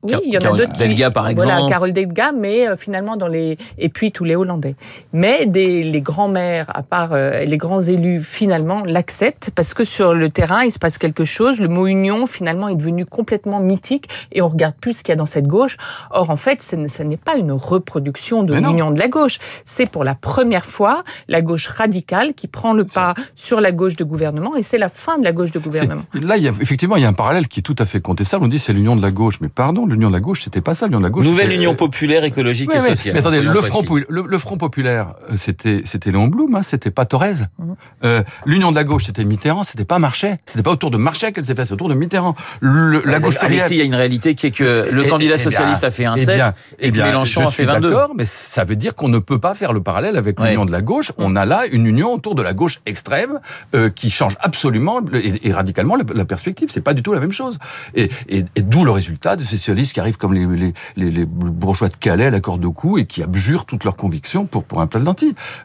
Oui, 0.05 0.15
il 0.25 0.33
y 0.33 0.37
en 0.37 0.53
a 0.53 0.57
d'autres. 0.57 0.77
Delga, 0.77 1.11
par 1.11 1.27
exemple. 1.27 1.49
Voilà, 1.49 1.67
Carole 1.67 1.93
Delga, 1.93 2.31
mais 2.31 2.67
euh, 2.67 2.75
finalement 2.75 3.17
dans 3.17 3.27
les 3.27 3.57
et 3.77 3.89
puis 3.89 4.11
tous 4.11 4.23
les 4.23 4.35
Hollandais. 4.35 4.75
Mais 5.13 5.45
des 5.45 5.83
les 5.83 6.01
grands 6.01 6.27
maires, 6.27 6.67
à 6.73 6.83
part 6.83 7.09
euh, 7.13 7.43
les 7.43 7.57
grands 7.57 7.81
élus, 7.81 8.21
finalement 8.21 8.83
l'acceptent 8.85 9.51
parce 9.53 9.73
que 9.73 9.83
sur 9.83 10.13
le 10.13 10.29
terrain 10.29 10.63
il 10.63 10.71
se 10.71 10.79
passe 10.79 10.97
quelque 10.97 11.25
chose. 11.25 11.59
Le 11.59 11.67
mot 11.67 11.87
union 11.87 12.27
finalement 12.27 12.69
est 12.69 12.75
devenu 12.75 13.05
complètement 13.05 13.59
mythique 13.59 14.09
et 14.31 14.41
on 14.41 14.47
regarde 14.47 14.75
plus 14.79 14.97
ce 14.97 15.03
qu'il 15.03 15.11
y 15.11 15.13
a 15.13 15.17
dans 15.17 15.25
cette 15.25 15.47
gauche. 15.47 15.77
Or 16.11 16.29
en 16.29 16.37
fait, 16.37 16.61
ce 16.61 17.03
n'est 17.03 17.17
pas 17.17 17.35
une 17.37 17.51
reproduction 17.51 18.43
de 18.43 18.53
l'union 18.55 18.91
de 18.91 18.99
la 18.99 19.07
gauche. 19.07 19.39
C'est 19.63 19.89
pour 19.89 20.03
la 20.03 20.15
première 20.15 20.65
fois 20.65 21.03
la 21.27 21.41
gauche 21.41 21.67
radicale 21.67 22.33
qui 22.33 22.47
prend 22.47 22.73
le 22.73 22.85
pas 22.85 23.13
sur 23.35 23.61
la 23.61 23.71
gauche 23.71 23.95
de 23.95 24.03
gouvernement 24.03 24.55
et 24.55 24.63
c'est 24.63 24.77
la 24.77 24.89
fin 24.89 25.17
de 25.17 25.23
la 25.23 25.31
gauche 25.31 25.51
de 25.51 25.59
gouvernement. 25.59 26.03
Là, 26.13 26.37
il 26.37 26.43
y 26.43 26.47
a 26.47 26.51
effectivement 26.51 26.95
il 26.95 27.03
y 27.03 27.05
a 27.05 27.09
un 27.09 27.13
parallèle 27.13 27.47
qui 27.47 27.59
est 27.59 27.63
tout 27.63 27.75
à 27.79 27.85
fait 27.85 28.01
contestable. 28.01 28.45
On 28.45 28.47
dit 28.47 28.59
c'est 28.59 28.73
l'union 28.73 28.95
de 28.95 29.01
la 29.01 29.11
gauche, 29.11 29.39
mais 29.41 29.49
pardon 29.49 29.85
l'union 29.95 30.09
de 30.09 30.13
la 30.13 30.19
gauche, 30.19 30.43
c'était 30.43 30.61
pas 30.61 30.75
ça. 30.75 30.85
L'union 30.85 30.99
de 30.99 31.05
la 31.05 31.09
gauche. 31.09 31.25
Nouvelle 31.25 31.51
Union 31.51 31.75
populaire, 31.75 32.23
écologique 32.23 32.73
et 32.73 32.79
sociale. 32.79 33.13
Mais 33.13 33.19
attendez, 33.19 33.41
le 33.41 33.61
front, 33.61 33.83
le, 34.07 34.37
front, 34.37 34.57
populaire, 34.57 35.15
euh, 35.29 35.35
c'était 35.37 35.81
c'était 35.85 36.11
Léon 36.11 36.27
Blum, 36.27 36.55
hein, 36.55 36.61
c'était 36.61 36.91
pas 36.91 37.05
Thorez. 37.05 37.33
Mhm. 37.57 37.75
Euh, 38.03 38.23
L'Union 38.45 38.71
de 38.71 38.75
la 38.75 38.83
gauche, 38.83 39.05
c'était 39.05 39.23
Mitterrand, 39.23 39.63
c'était 39.63 39.85
pas 39.85 39.99
Marchais. 39.99 40.37
C'était 40.45 40.63
pas 40.63 40.71
autour 40.71 40.91
de 40.91 40.97
Marchais 40.97 41.31
qu'elle 41.31 41.45
s'est 41.45 41.55
fait, 41.55 41.65
c'est 41.65 41.73
autour 41.73 41.89
de 41.89 41.95
Mitterrand. 41.95 42.35
Le, 42.59 43.01
la 43.05 43.19
gauche 43.19 43.35
Alexis, 43.39 43.75
il 43.75 43.77
y 43.77 43.81
a 43.81 43.85
une 43.85 43.95
réalité 43.95 44.35
qui 44.35 44.47
est 44.47 44.51
que 44.51 44.89
le 44.91 45.03
candidat 45.05 45.37
socialiste 45.37 45.83
a 45.83 45.91
fait 45.91 46.05
un 46.05 46.17
7 46.17 46.41
et, 46.79 46.91
bien, 46.91 47.05
Mélenchon 47.05 47.47
a 47.47 47.51
fait 47.51 47.65
22. 47.65 47.89
D'accord, 47.89 48.13
mais 48.15 48.25
ça 48.25 48.63
veut 48.63 48.75
dire 48.75 48.95
qu'on 48.95 49.09
ne 49.09 49.19
peut 49.19 49.39
pas 49.39 49.55
faire 49.55 49.73
le 49.73 49.81
parallèle 49.81 50.17
avec 50.17 50.39
l'Union 50.39 50.65
de 50.65 50.71
la 50.71 50.81
gauche. 50.81 51.11
On 51.17 51.35
a 51.35 51.45
là 51.45 51.63
une 51.71 51.85
union 51.85 52.13
autour 52.13 52.35
de 52.35 52.41
la 52.41 52.53
gauche 52.53 52.81
extrême 52.85 53.39
euh, 53.73 53.89
qui 53.89 54.09
change 54.11 54.35
absolument 54.39 55.01
et, 55.13 55.51
radicalement 55.51 55.95
la, 55.95 56.25
perspective. 56.25 56.69
C'est 56.71 56.81
pas 56.81 56.93
du 56.93 57.01
tout 57.01 57.13
la 57.13 57.19
même 57.19 57.31
chose. 57.31 57.57
Et, 57.95 58.09
et 58.27 58.43
d'où 58.61 58.83
le 58.83 58.91
résultat 58.91 59.35
de 59.35 59.43
ces 59.43 59.57
qui 59.93 59.99
arrivent 59.99 60.17
comme 60.17 60.33
les, 60.33 60.73
les, 60.95 61.11
les, 61.11 61.25
bourgeois 61.25 61.89
de 61.89 61.95
Calais 61.95 62.25
à 62.25 62.29
la 62.29 62.39
corde 62.39 62.63
au 62.65 62.71
cou 62.71 62.97
et 62.97 63.05
qui 63.05 63.23
abjurent 63.23 63.65
toutes 63.65 63.83
leurs 63.83 63.95
convictions 63.95 64.45
pour, 64.45 64.63
pour 64.63 64.81
un 64.81 64.87
plat 64.87 64.99
de. 64.99 65.05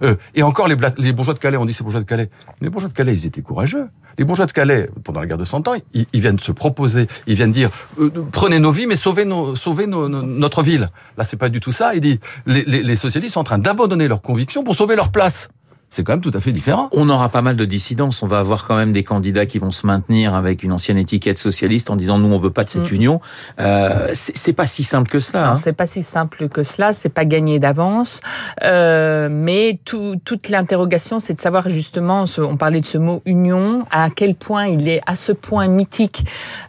Euh, 0.03 0.15
et 0.35 0.43
encore, 0.43 0.69
les, 0.69 0.77
les 0.99 1.13
bourgeois 1.13 1.35
de 1.35 1.39
Calais, 1.39 1.57
on 1.57 1.65
dit 1.65 1.73
ces 1.73 1.83
bourgeois 1.83 2.01
de 2.01 2.07
Calais. 2.07 2.31
Les 2.61 2.71
bourgeois 2.71 2.89
de 2.89 2.95
Calais, 2.95 3.15
ils 3.15 3.27
étaient 3.27 3.43
courageux. 3.43 3.89
Les 4.19 4.25
bourgeois 4.25 4.47
de 4.47 4.53
Calais, 4.53 4.91
pendant 5.05 5.21
la 5.21 5.27
guerre 5.27 5.39
de 5.39 5.45
Cent 5.45 5.67
Ans, 5.69 5.75
ils, 5.95 6.07
viennent 6.13 6.39
se 6.39 6.53
proposer, 6.53 7.07
ils 7.27 7.35
viennent 7.35 7.53
dire 7.53 7.71
euh, 7.99 8.11
prenez 8.33 8.59
nos 8.59 8.73
vies, 8.73 8.87
mais 8.87 8.97
sauvez, 8.97 9.25
nos, 9.25 9.55
sauvez 9.55 9.87
nos, 9.87 10.09
notre 10.09 10.63
ville. 10.63 10.91
Là, 11.17 11.25
c'est 11.25 11.37
pas 11.37 11.49
du 11.49 11.61
tout 11.61 11.73
ça. 11.73 11.95
Il 11.95 12.01
dit 12.01 12.21
les, 12.47 12.65
les, 12.65 12.83
les 12.83 12.97
socialistes 12.97 13.35
sont 13.35 13.41
en 13.41 13.45
train 13.45 13.59
d'abandonner 13.59 14.09
leurs 14.09 14.23
convictions 14.23 14.63
pour 14.63 14.77
sauver 14.77 14.97
leur 14.97 15.11
place. 15.11 15.49
C'est 15.91 16.05
quand 16.05 16.13
même 16.13 16.21
tout 16.21 16.31
à 16.35 16.41
fait 16.41 16.53
différent. 16.53 16.89
On 16.93 17.09
aura 17.09 17.29
pas 17.29 17.43
mal 17.43 17.57
de 17.57 17.65
dissidence. 17.65 18.23
On 18.23 18.27
va 18.27 18.39
avoir 18.39 18.67
quand 18.67 18.77
même 18.77 18.93
des 18.93 19.03
candidats 19.05 19.47
qui 19.47 19.59
vont 19.59 19.71
se 19.71 19.87
maintenir 19.87 20.35
avec 20.35 20.63
une 20.63 20.73
ancienne 20.73 20.99
étiquette 20.99 21.39
socialiste 21.39 21.91
en 21.91 21.97
disant 21.97 22.19
nous 22.19 22.33
on 22.33 22.39
veut 22.39 22.51
pas 22.51 22.65
de 22.65 22.71
cette 22.71 22.91
mm. 22.93 22.95
union. 22.95 23.21
Euh, 23.61 24.09
c'est 24.13 24.53
pas 24.53 24.67
si 24.67 24.85
simple 24.85 25.11
que 25.11 25.19
cela. 25.19 25.51
Hein. 25.51 25.57
C'est 25.57 25.73
pas 25.73 25.87
si 25.87 26.03
simple 26.03 26.49
que 26.49 26.63
cela. 26.63 26.93
C'est 26.93 27.09
pas 27.09 27.25
gagné 27.25 27.59
d'avance. 27.59 28.21
Euh, 28.63 29.29
mais 29.31 29.79
tout, 29.85 30.17
toute 30.25 30.49
l'interrogation, 30.49 31.21
c'est 31.21 31.35
de 31.35 31.41
savoir 31.41 31.69
justement. 31.69 32.25
On 32.39 32.57
parlait 32.57 32.81
de 32.81 32.87
ce 32.87 32.99
mot 32.99 33.23
union. 33.27 33.85
À 33.91 34.11
quel 34.11 34.35
point 34.35 34.67
il 34.67 34.89
est 34.89 35.01
à 35.07 35.17
ce 35.17 35.33
point 35.33 35.69
mythique 35.69 36.25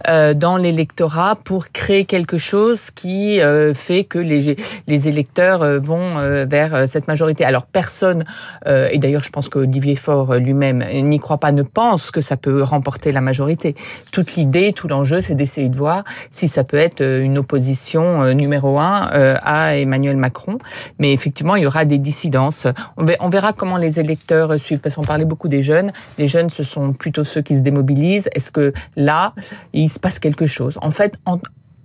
euh, 0.07 0.33
dans 0.33 0.57
l'électorat 0.57 1.37
pour 1.43 1.71
créer 1.71 2.05
quelque 2.05 2.37
chose 2.37 2.91
qui 2.91 3.39
euh, 3.39 3.73
fait 3.73 4.03
que 4.03 4.19
les, 4.19 4.55
les 4.87 5.07
électeurs 5.07 5.61
euh, 5.61 5.79
vont 5.79 6.17
euh, 6.17 6.45
vers 6.45 6.87
cette 6.87 7.07
majorité. 7.07 7.45
Alors 7.45 7.65
personne 7.65 8.23
et 8.65 8.97
d'ailleurs 8.97 9.10
D'ailleurs, 9.11 9.25
je 9.25 9.29
pense 9.29 9.49
qu'Olivier 9.49 9.97
Faure 9.97 10.35
lui-même 10.35 10.85
n'y 10.89 11.19
croit 11.19 11.37
pas, 11.37 11.51
ne 11.51 11.63
pense 11.63 12.11
que 12.11 12.21
ça 12.21 12.37
peut 12.37 12.63
remporter 12.63 13.11
la 13.11 13.19
majorité. 13.19 13.75
Toute 14.13 14.35
l'idée, 14.35 14.71
tout 14.71 14.87
l'enjeu, 14.87 15.19
c'est 15.19 15.35
d'essayer 15.35 15.67
de 15.67 15.75
voir 15.75 16.05
si 16.29 16.47
ça 16.47 16.63
peut 16.63 16.77
être 16.77 17.01
euh, 17.01 17.21
une 17.21 17.37
opposition 17.37 18.23
euh, 18.23 18.31
numéro 18.31 18.79
un 18.79 19.09
euh, 19.11 19.35
à 19.41 19.75
Emmanuel 19.75 20.15
Macron. 20.15 20.59
Mais 20.97 21.11
effectivement, 21.11 21.57
il 21.57 21.63
y 21.63 21.65
aura 21.65 21.83
des 21.83 21.97
dissidences. 21.97 22.67
On 22.95 23.27
verra 23.27 23.51
comment 23.51 23.75
les 23.75 23.99
électeurs 23.99 24.57
suivent, 24.57 24.79
parce 24.79 24.95
qu'on 24.95 25.03
parlait 25.03 25.25
beaucoup 25.25 25.49
des 25.49 25.61
jeunes. 25.61 25.91
Les 26.17 26.29
jeunes, 26.29 26.49
ce 26.49 26.63
sont 26.63 26.93
plutôt 26.93 27.25
ceux 27.25 27.41
qui 27.41 27.57
se 27.57 27.61
démobilisent. 27.61 28.29
Est-ce 28.33 28.49
que 28.53 28.71
là, 28.95 29.33
il 29.73 29.89
se 29.89 29.99
passe 29.99 30.19
quelque 30.19 30.45
chose? 30.45 30.77
En 30.81 30.91
fait, 30.91 31.15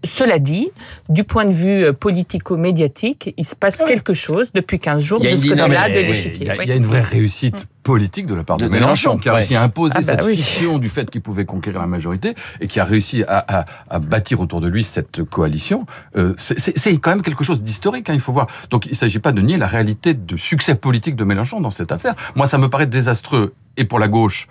cela 0.04 0.38
dit, 0.38 0.70
du 1.08 1.24
point 1.24 1.44
de 1.44 1.52
vue 1.52 1.84
euh, 1.84 1.92
politico-médiatique, 1.92 3.34
il 3.36 3.46
se 3.46 3.56
passe 3.56 3.82
quelque 3.86 4.14
chose 4.14 4.50
depuis 4.54 4.78
15 4.78 5.02
jours 5.02 5.20
de 5.20 5.28
ce 5.28 5.48
côté-là 5.48 5.88
de 5.88 5.94
l'échiquier. 5.94 6.52
Il 6.62 6.68
y, 6.68 6.72
a 6.72 6.76
une 6.76 6.86
vraie 6.86 7.02
réussite 7.02 7.66
politique 7.82 8.26
de 8.26 8.34
la 8.34 8.42
part 8.42 8.56
de, 8.56 8.66
Mélenchon, 8.66 9.16
qui 9.16 9.28
a 9.28 9.34
réussi 9.34 9.54
à 9.54 9.62
imposer 9.62 9.94
ah 9.96 10.00
bah 10.00 10.02
cette 10.02 10.24
fiction 10.24 10.78
du 10.78 10.88
fait 10.88 11.08
qu'il 11.08 11.22
pouvait 11.22 11.44
conquérir 11.44 11.80
la 11.80 11.86
majorité 11.86 12.34
et 12.60 12.66
qui 12.66 12.80
a 12.80 12.84
réussi 12.84 13.22
à, 13.28 13.64
bâtir 14.00 14.40
autour 14.40 14.60
de 14.60 14.66
lui 14.66 14.82
cette 14.82 15.22
coalition. 15.22 15.86
Euh, 16.16 16.34
c'est 16.36 16.98
quand 16.98 17.10
même 17.10 17.22
quelque 17.22 17.44
chose 17.44 17.62
d'historique, 17.62 18.10
hein, 18.10 18.14
il 18.14 18.20
faut 18.20 18.32
voir. 18.32 18.48
Donc 18.70 18.86
il 18.86 18.92
ne 18.92 18.96
s'agit 18.96 19.20
pas 19.20 19.32
de 19.32 19.40
nier 19.40 19.56
la 19.56 19.68
réalité 19.68 20.14
de 20.14 20.36
succès 20.36 20.74
politique 20.74 21.16
de 21.16 21.24
Mélenchon 21.24 21.60
dans 21.60 21.70
cette 21.70 21.92
affaire. 21.92 22.14
Moi, 22.34 22.46
ça 22.46 22.58
me 22.58 22.68
paraît 22.68 22.86
désastreux, 22.86 23.54
et 23.76 23.84
pour 23.84 23.98
la 23.98 24.08
gauche, 24.08 24.48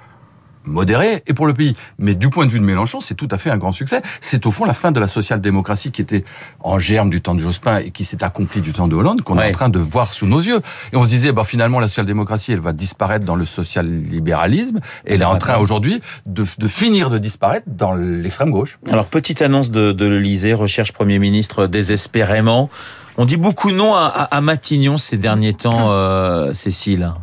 modéré 0.65 1.23
et 1.27 1.33
pour 1.33 1.47
le 1.47 1.53
pays. 1.53 1.73
Mais 1.99 2.15
du 2.15 2.29
point 2.29 2.45
de 2.45 2.51
vue 2.51 2.59
de 2.59 2.65
Mélenchon, 2.65 3.01
c'est 3.01 3.15
tout 3.15 3.27
à 3.31 3.37
fait 3.37 3.49
un 3.49 3.57
grand 3.57 3.71
succès. 3.71 4.01
C'est 4.21 4.45
au 4.45 4.51
fond 4.51 4.65
la 4.65 4.73
fin 4.73 4.91
de 4.91 4.99
la 4.99 5.07
social-démocratie 5.07 5.91
qui 5.91 6.01
était 6.01 6.23
en 6.59 6.79
germe 6.79 7.09
du 7.09 7.21
temps 7.21 7.35
de 7.35 7.39
Jospin 7.39 7.77
et 7.77 7.91
qui 7.91 8.05
s'est 8.05 8.23
accomplie 8.23 8.61
du 8.61 8.71
temps 8.71 8.87
de 8.87 8.95
Hollande 8.95 9.21
qu'on 9.21 9.39
est 9.39 9.49
en 9.49 9.51
train 9.51 9.69
de 9.69 9.79
voir 9.79 10.13
sous 10.13 10.27
nos 10.27 10.39
yeux. 10.39 10.59
Et 10.93 10.95
on 10.95 11.03
se 11.03 11.09
disait, 11.09 11.31
bah, 11.31 11.43
finalement, 11.43 11.79
la 11.79 11.87
social-démocratie, 11.87 12.51
elle 12.51 12.59
va 12.59 12.73
disparaître 12.73 13.25
dans 13.25 13.35
le 13.35 13.45
social-libéralisme 13.45 14.77
et 15.05 15.15
elle 15.15 15.21
est 15.21 15.25
en 15.25 15.37
train 15.37 15.57
aujourd'hui 15.57 16.01
de, 16.25 16.45
de, 16.57 16.67
finir 16.67 17.09
de 17.09 17.17
disparaître 17.17 17.67
dans 17.67 17.93
l'extrême 17.93 18.51
gauche. 18.51 18.79
Alors, 18.89 19.05
petite 19.05 19.41
annonce 19.41 19.71
de, 19.71 19.91
de 19.91 20.05
l'Elysée, 20.05 20.53
recherche 20.53 20.91
Premier 20.91 21.19
ministre 21.19 21.67
désespérément. 21.67 22.69
On 23.17 23.25
dit 23.25 23.37
beaucoup 23.37 23.71
non 23.71 23.95
à, 23.95 24.07
à 24.07 24.41
Matignon 24.41 24.97
ces 24.97 25.17
derniers 25.17 25.53
temps, 25.53 25.91
euh, 25.91 26.53
Cécile. 26.53 27.13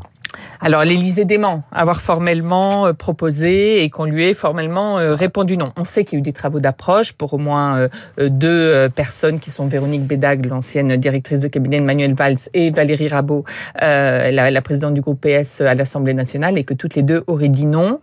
Alors 0.64 0.85
l'Élysée 0.85 1.25
dément 1.25 1.64
avoir 1.73 2.00
formellement 2.00 2.87
euh, 2.87 2.92
proposé 2.92 3.83
et 3.83 3.90
qu'on 3.90 4.04
lui 4.04 4.28
ait 4.28 4.35
formellement 4.35 5.00
euh, 5.00 5.14
répondu 5.14 5.57
non. 5.57 5.73
On 5.76 5.83
sait 5.83 6.04
qu'il 6.04 6.19
y 6.19 6.19
a 6.19 6.21
eu 6.21 6.23
des 6.23 6.33
travaux 6.33 6.61
d'approche 6.61 7.14
pour 7.14 7.35
au 7.35 7.38
moins 7.38 7.88
euh, 8.19 8.28
deux 8.28 8.88
personnes 8.95 9.40
qui 9.40 9.50
sont 9.50 9.66
Véronique 9.66 10.07
Bédag, 10.07 10.47
l'ancienne 10.47 10.97
directrice 10.97 11.40
de 11.40 11.49
cabinet 11.49 11.81
de 11.81 11.85
Manuel 11.85 12.14
Valls, 12.14 12.37
et 12.54 12.71
Valérie 12.71 13.09
Rabault, 13.09 13.45
la, 13.81 14.50
la, 14.50 14.62
présidente 14.62 14.95
du 14.95 15.00
groupe 15.00 15.26
PS 15.26 15.62
à 15.62 15.75
l'Assemblée 15.75 16.14
nationale, 16.14 16.59
et 16.59 16.64
que 16.64 16.75
toutes 16.75 16.95
les 16.95 17.02
deux 17.02 17.25
auraient 17.26 17.49
dit 17.49 17.66
non. 17.66 17.99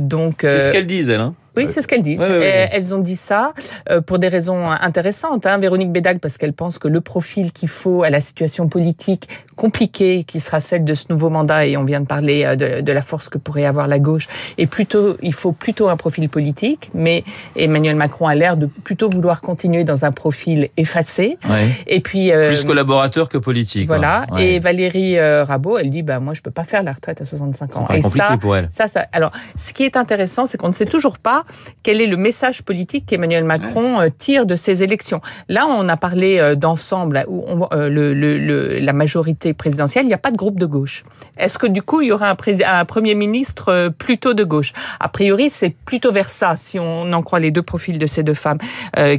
donc 0.00 0.36
c'est 0.40 0.60
ce 0.60 0.70
qu'elles 0.70 0.86
disent, 0.86 1.10
elles. 1.10 1.20
Hein 1.20 1.34
oui, 1.58 1.68
c'est 1.68 1.82
ce 1.82 1.88
qu'elles 1.88 2.02
disent. 2.02 2.20
Elles 2.20 2.94
ont 2.94 3.00
dit 3.00 3.16
ça 3.16 3.52
euh, 3.90 4.00
pour 4.00 4.18
des 4.18 4.28
raisons 4.28 4.70
intéressantes. 4.70 5.46
Hein. 5.46 5.58
Véronique 5.58 5.92
Bédag, 5.92 6.18
parce 6.18 6.38
qu'elle 6.38 6.52
pense 6.52 6.78
que 6.78 6.88
le 6.88 7.00
profil 7.00 7.52
qu'il 7.52 7.68
faut 7.68 8.02
à 8.02 8.10
la 8.10 8.20
situation 8.20 8.68
politique 8.68 9.28
compliquée 9.56 10.24
qui 10.24 10.40
sera 10.40 10.60
celle 10.60 10.84
de 10.84 10.94
ce 10.94 11.06
nouveau 11.10 11.30
mandat, 11.30 11.66
et 11.66 11.76
on 11.76 11.84
vient 11.84 12.00
de 12.00 12.06
parler 12.06 12.44
euh, 12.44 12.56
de, 12.56 12.80
de 12.80 12.92
la 12.92 13.02
force 13.02 13.28
que 13.28 13.38
pourrait 13.38 13.64
avoir 13.64 13.88
la 13.88 13.98
gauche, 13.98 14.28
et 14.56 14.66
plutôt, 14.66 15.16
il 15.22 15.34
faut 15.34 15.52
plutôt 15.52 15.88
un 15.88 15.96
profil 15.96 16.28
politique, 16.28 16.90
mais 16.94 17.24
Emmanuel 17.56 17.96
Macron 17.96 18.26
a 18.26 18.34
l'air 18.34 18.56
de 18.56 18.66
plutôt 18.66 19.10
vouloir 19.10 19.40
continuer 19.40 19.84
dans 19.84 20.04
un 20.04 20.12
profil 20.12 20.68
effacé. 20.76 21.38
Et 21.86 22.00
puis 22.00 22.32
euh, 22.32 22.48
plus 22.48 22.64
collaborateur 22.64 23.28
que 23.28 23.38
politique. 23.38 23.86
Voilà. 23.86 24.26
Et 24.38 24.58
Valérie 24.60 25.18
Rabault, 25.20 25.78
elle 25.78 25.90
dit 25.90 26.02
bah 26.02 26.20
moi 26.20 26.34
je 26.34 26.42
peux 26.42 26.50
pas 26.50 26.64
faire 26.64 26.82
la 26.82 26.92
retraite 26.92 27.20
à 27.20 27.24
65 27.24 27.76
ans. 27.76 27.86
C'est 27.90 28.00
compliqué 28.00 28.36
pour 28.40 28.56
elle. 28.56 28.68
Ça, 28.70 28.86
ça. 28.86 29.06
Alors, 29.12 29.32
ce 29.56 29.72
qui 29.72 29.84
est 29.84 29.96
intéressant, 29.96 30.46
c'est 30.46 30.58
qu'on 30.58 30.68
ne 30.68 30.72
sait 30.72 30.86
toujours 30.86 31.18
pas 31.18 31.44
quel 31.82 32.00
est 32.00 32.06
le 32.06 32.16
message 32.16 32.62
politique 32.62 33.06
qu'Emmanuel 33.06 33.44
Macron 33.44 34.00
euh, 34.00 34.08
tire 34.16 34.46
de 34.46 34.56
ces 34.56 34.82
élections. 34.82 35.20
Là, 35.48 35.66
on 35.66 35.88
a 35.88 35.96
parlé 35.96 36.38
euh, 36.38 36.54
d'ensemble, 36.54 37.24
où 37.28 37.44
on 37.46 37.56
voit 37.56 37.68
euh, 37.72 37.88
le, 37.88 38.14
le, 38.14 38.78
la 38.78 38.92
majorité 38.92 39.54
présidentielle, 39.54 40.04
il 40.04 40.08
n'y 40.08 40.14
a 40.14 40.18
pas 40.18 40.30
de 40.30 40.36
groupe 40.36 40.58
de 40.58 40.66
gauche. 40.66 41.04
Est-ce 41.36 41.58
que 41.58 41.66
du 41.66 41.82
coup, 41.82 42.00
il 42.00 42.08
y 42.08 42.12
aura 42.12 42.30
un, 42.30 42.36
un 42.66 42.84
Premier 42.84 43.14
ministre 43.14 43.88
plutôt 43.96 44.34
de 44.34 44.44
gauche? 44.44 44.72
A 45.00 45.08
priori, 45.08 45.50
c'est 45.50 45.70
plutôt 45.70 46.12
vers 46.12 46.30
ça, 46.30 46.56
si 46.56 46.78
on 46.78 47.12
en 47.12 47.22
croit 47.22 47.40
les 47.40 47.50
deux 47.50 47.62
profils 47.62 47.98
de 47.98 48.06
ces 48.06 48.22
deux 48.22 48.34
femmes 48.34 48.58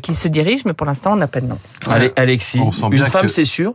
qui 0.01 0.15
se 0.15 0.27
dirigent, 0.27 0.63
mais 0.65 0.73
pour 0.73 0.85
l'instant, 0.85 1.13
on 1.13 1.15
n'a 1.15 1.27
pas 1.27 1.39
de 1.41 1.47
nom. 1.47 1.57
Allez, 1.87 2.11
Alexis, 2.15 2.59
une 2.91 3.05
femme, 3.05 3.29
c'est 3.29 3.45
sûr? 3.45 3.73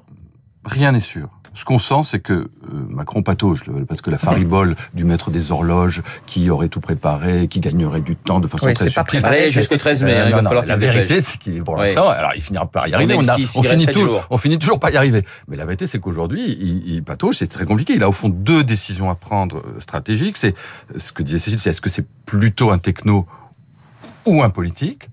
Rien 0.65 0.93
n'est 0.93 1.01
sûr. 1.01 1.29
Ce 1.55 1.65
qu'on 1.65 1.79
sent, 1.79 2.03
c'est 2.03 2.19
que 2.19 2.33
euh, 2.33 2.49
Macron 2.89 3.23
patauge, 3.23 3.63
parce 3.89 4.01
que 4.01 4.11
la 4.11 4.19
faribole 4.19 4.75
du 4.93 5.05
maître 5.05 5.31
des 5.31 5.53
horloges, 5.53 6.03
qui 6.27 6.51
aurait 6.51 6.69
tout 6.69 6.81
préparé, 6.81 7.49
qui 7.49 7.61
gagnerait 7.61 8.01
du 8.01 8.17
temps 8.17 8.41
de 8.41 8.49
façon 8.49 8.67
très 8.67 8.75
subtile. 8.75 8.95
Pas 8.95 9.05
préparé 9.05 9.51
jusqu'au 9.51 9.77
13 9.77 10.03
mai. 10.03 10.13
Hein, 10.13 10.25
il 10.27 10.35
va 10.35 10.43
falloir 10.43 10.67
la 10.67 10.77
vérité, 10.77 11.21
c'est 11.21 11.39
qu'il, 11.39 11.63
pour 11.63 11.77
l'instant, 11.77 12.09
alors 12.09 12.33
il 12.35 12.43
finira 12.43 12.67
par 12.67 12.89
y 12.89 12.95
arriver. 12.95 13.15
On, 13.15 13.21
on, 13.21 13.63
finit 13.63 13.87
toujours, 13.87 14.27
on 14.31 14.39
finit 14.39 14.59
toujours 14.59 14.81
par 14.81 14.91
y 14.91 14.97
arriver. 14.97 15.25
Mais 15.49 15.57
la 15.57 15.65
vérité, 15.65 15.87
c'est 15.87 16.01
qu'aujourd'hui, 16.01 16.57
il, 16.61 16.95
il 16.95 17.03
patauge, 17.05 17.37
c'est 17.37 17.47
très 17.47 17.65
compliqué. 17.65 17.95
Il 17.95 18.03
a 18.03 18.09
au 18.09 18.13
fond 18.13 18.29
deux 18.29 18.65
décisions 18.65 19.11
à 19.11 19.15
prendre 19.15 19.59
euh, 19.59 19.79
stratégiques. 19.79 20.37
C'est 20.37 20.55
ce 20.97 21.13
que 21.13 21.23
disait 21.23 21.39
Cécile, 21.39 21.59
c'est 21.59 21.71
est-ce 21.71 21.81
que 21.81 21.91
c'est 21.91 22.07
plutôt 22.27 22.71
un 22.71 22.79
techno 22.79 23.27
ou 24.27 24.43
un 24.43 24.51
politique? 24.51 25.09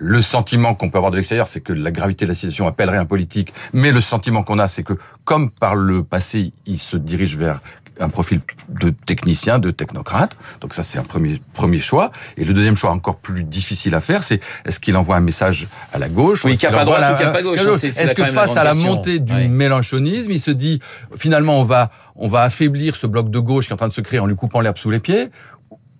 Le 0.00 0.22
sentiment 0.22 0.74
qu'on 0.74 0.88
peut 0.88 0.96
avoir 0.96 1.12
de 1.12 1.16
l'extérieur, 1.16 1.46
c'est 1.46 1.60
que 1.60 1.74
la 1.74 1.90
gravité 1.90 2.24
de 2.24 2.30
la 2.30 2.34
situation 2.34 2.66
appellerait 2.66 2.96
un 2.96 3.04
politique, 3.04 3.52
mais 3.74 3.92
le 3.92 4.00
sentiment 4.00 4.42
qu'on 4.42 4.58
a, 4.58 4.66
c'est 4.66 4.82
que 4.82 4.94
comme 5.24 5.50
par 5.50 5.74
le 5.74 6.02
passé, 6.02 6.52
il 6.66 6.78
se 6.78 6.96
dirige 6.96 7.36
vers 7.36 7.60
un 8.00 8.08
profil 8.08 8.40
de 8.70 8.88
technicien, 8.88 9.58
de 9.58 9.70
technocrate. 9.70 10.34
Donc 10.62 10.72
ça, 10.72 10.82
c'est 10.82 10.98
un 10.98 11.02
premier 11.02 11.42
premier 11.52 11.80
choix. 11.80 12.10
Et 12.38 12.46
le 12.46 12.54
deuxième 12.54 12.76
choix, 12.76 12.90
encore 12.92 13.16
plus 13.16 13.44
difficile 13.44 13.94
à 13.94 14.00
faire, 14.00 14.24
c'est 14.24 14.40
est-ce 14.64 14.80
qu'il 14.80 14.96
envoie 14.96 15.16
un 15.16 15.20
message 15.20 15.68
à 15.92 15.98
la 15.98 16.08
gauche 16.08 16.46
Oui, 16.46 16.56
cap 16.56 16.74
à 16.74 16.86
droite 16.86 17.14
ou 17.14 17.22
cap 17.22 17.34
à 17.34 17.42
gauche. 17.42 17.60
Hein, 17.60 17.76
est-ce 17.82 18.14
que 18.14 18.24
face 18.24 18.56
à 18.56 18.64
la 18.64 18.72
montée 18.72 19.18
du 19.18 19.48
mélanchonisme, 19.48 20.30
il 20.30 20.40
se 20.40 20.50
dit 20.50 20.80
finalement 21.14 21.60
on 21.60 21.64
va 21.64 21.90
on 22.16 22.28
va 22.28 22.40
affaiblir 22.42 22.96
ce 22.96 23.06
bloc 23.06 23.30
de 23.30 23.38
gauche 23.38 23.66
qui 23.66 23.72
est 23.72 23.74
en 23.74 23.76
train 23.76 23.88
de 23.88 23.92
se 23.92 24.00
créer 24.00 24.18
en 24.18 24.26
lui 24.26 24.36
coupant 24.36 24.60
l'herbe 24.60 24.78
sous 24.78 24.90
les 24.90 24.98
pieds 25.00 25.30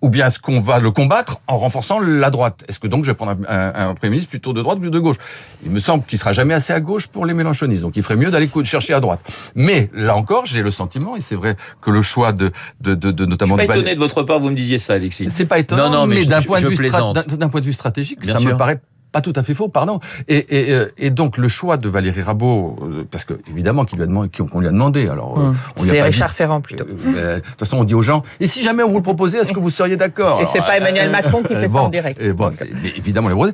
ou 0.01 0.09
bien 0.09 0.27
est-ce 0.27 0.39
qu'on 0.39 0.59
va 0.59 0.79
le 0.79 0.91
combattre 0.91 1.39
en 1.47 1.57
renforçant 1.57 1.99
la 1.99 2.29
droite? 2.29 2.63
Est-ce 2.67 2.79
que 2.79 2.87
donc 2.87 3.05
je 3.05 3.11
vais 3.11 3.15
prendre 3.15 3.37
un, 3.47 3.89
un, 3.89 3.93
Premier 3.95 4.11
ministre 4.11 4.29
plutôt 4.29 4.53
de 4.53 4.61
droite 4.61 4.79
ou 4.81 4.89
de 4.89 4.99
gauche? 4.99 5.17
Il 5.63 5.71
me 5.71 5.79
semble 5.79 6.03
qu'il 6.03 6.17
sera 6.17 6.33
jamais 6.33 6.53
assez 6.53 6.73
à 6.73 6.79
gauche 6.79 7.07
pour 7.07 7.25
les 7.25 7.33
mélanchonistes, 7.33 7.81
donc 7.81 7.95
il 7.95 8.03
ferait 8.03 8.15
mieux 8.15 8.31
d'aller 8.31 8.49
chercher 8.63 8.93
à 8.93 8.99
droite. 8.99 9.19
Mais 9.55 9.89
là 9.93 10.15
encore, 10.15 10.45
j'ai 10.45 10.61
le 10.61 10.71
sentiment, 10.71 11.15
et 11.15 11.21
c'est 11.21 11.35
vrai 11.35 11.55
que 11.81 11.91
le 11.91 12.01
choix 12.01 12.33
de, 12.33 12.51
de, 12.81 12.95
de, 12.95 13.11
de 13.11 13.25
notamment... 13.25 13.55
Je 13.55 13.61
suis 13.61 13.67
pas 13.67 13.77
étonné 13.77 13.95
de 13.95 13.99
votre 13.99 14.23
part, 14.23 14.39
vous 14.39 14.49
me 14.49 14.55
disiez 14.55 14.77
ça, 14.77 14.93
Alexis. 14.93 15.27
C'est 15.29 15.45
pas 15.45 15.59
étonnant, 15.59 15.89
non, 15.89 15.99
non, 15.99 16.07
mais, 16.07 16.25
d'un 16.25 16.41
point, 16.41 16.61
d'un 16.61 17.49
point 17.49 17.61
de 17.61 17.65
vue 17.65 17.73
stratégique, 17.73 18.23
ça 18.25 18.39
me 18.39 18.57
paraît 18.57 18.81
pas 19.11 19.21
tout 19.21 19.33
à 19.35 19.43
fait 19.43 19.53
faux, 19.53 19.67
pardon. 19.67 19.99
Et, 20.27 20.69
et, 20.69 20.73
euh, 20.73 20.91
et, 20.97 21.09
donc 21.09 21.37
le 21.37 21.47
choix 21.47 21.77
de 21.77 21.89
Valérie 21.89 22.21
Rabault, 22.21 22.77
euh, 22.81 23.03
parce 23.09 23.25
que 23.25 23.33
évidemment 23.49 23.85
qu'il 23.85 23.97
lui 23.97 24.03
a 24.03 24.07
demandé, 24.07 24.29
qu'on 24.29 24.59
lui 24.59 24.67
a 24.67 24.71
demandé. 24.71 25.07
Alors, 25.09 25.37
euh, 25.37 25.47
hum. 25.47 25.55
c'est 25.75 26.01
Richard 26.01 26.31
Ferrand 26.31 26.61
plutôt. 26.61 26.85
de 26.85 27.39
toute 27.39 27.59
façon, 27.59 27.77
on 27.77 27.83
dit 27.83 27.95
aux 27.95 28.01
gens 28.01 28.23
et 28.39 28.47
si 28.47 28.63
jamais 28.63 28.83
on 28.83 28.89
vous 28.89 28.97
le 28.97 29.03
proposait, 29.03 29.39
est-ce 29.39 29.53
que 29.53 29.59
vous 29.59 29.69
seriez 29.69 29.97
d'accord? 29.97 30.41
Et 30.41 30.45
c'est 30.45 30.59
pas 30.59 30.77
Emmanuel 30.77 31.11
Macron 31.11 31.43
qui 31.43 31.53
fait 31.55 31.67
ça 31.67 31.81
en 31.81 31.89
direct. 31.89 32.21
Et 32.21 32.33
bon, 32.33 32.49
évidemment, 32.97 33.29
les 33.29 33.51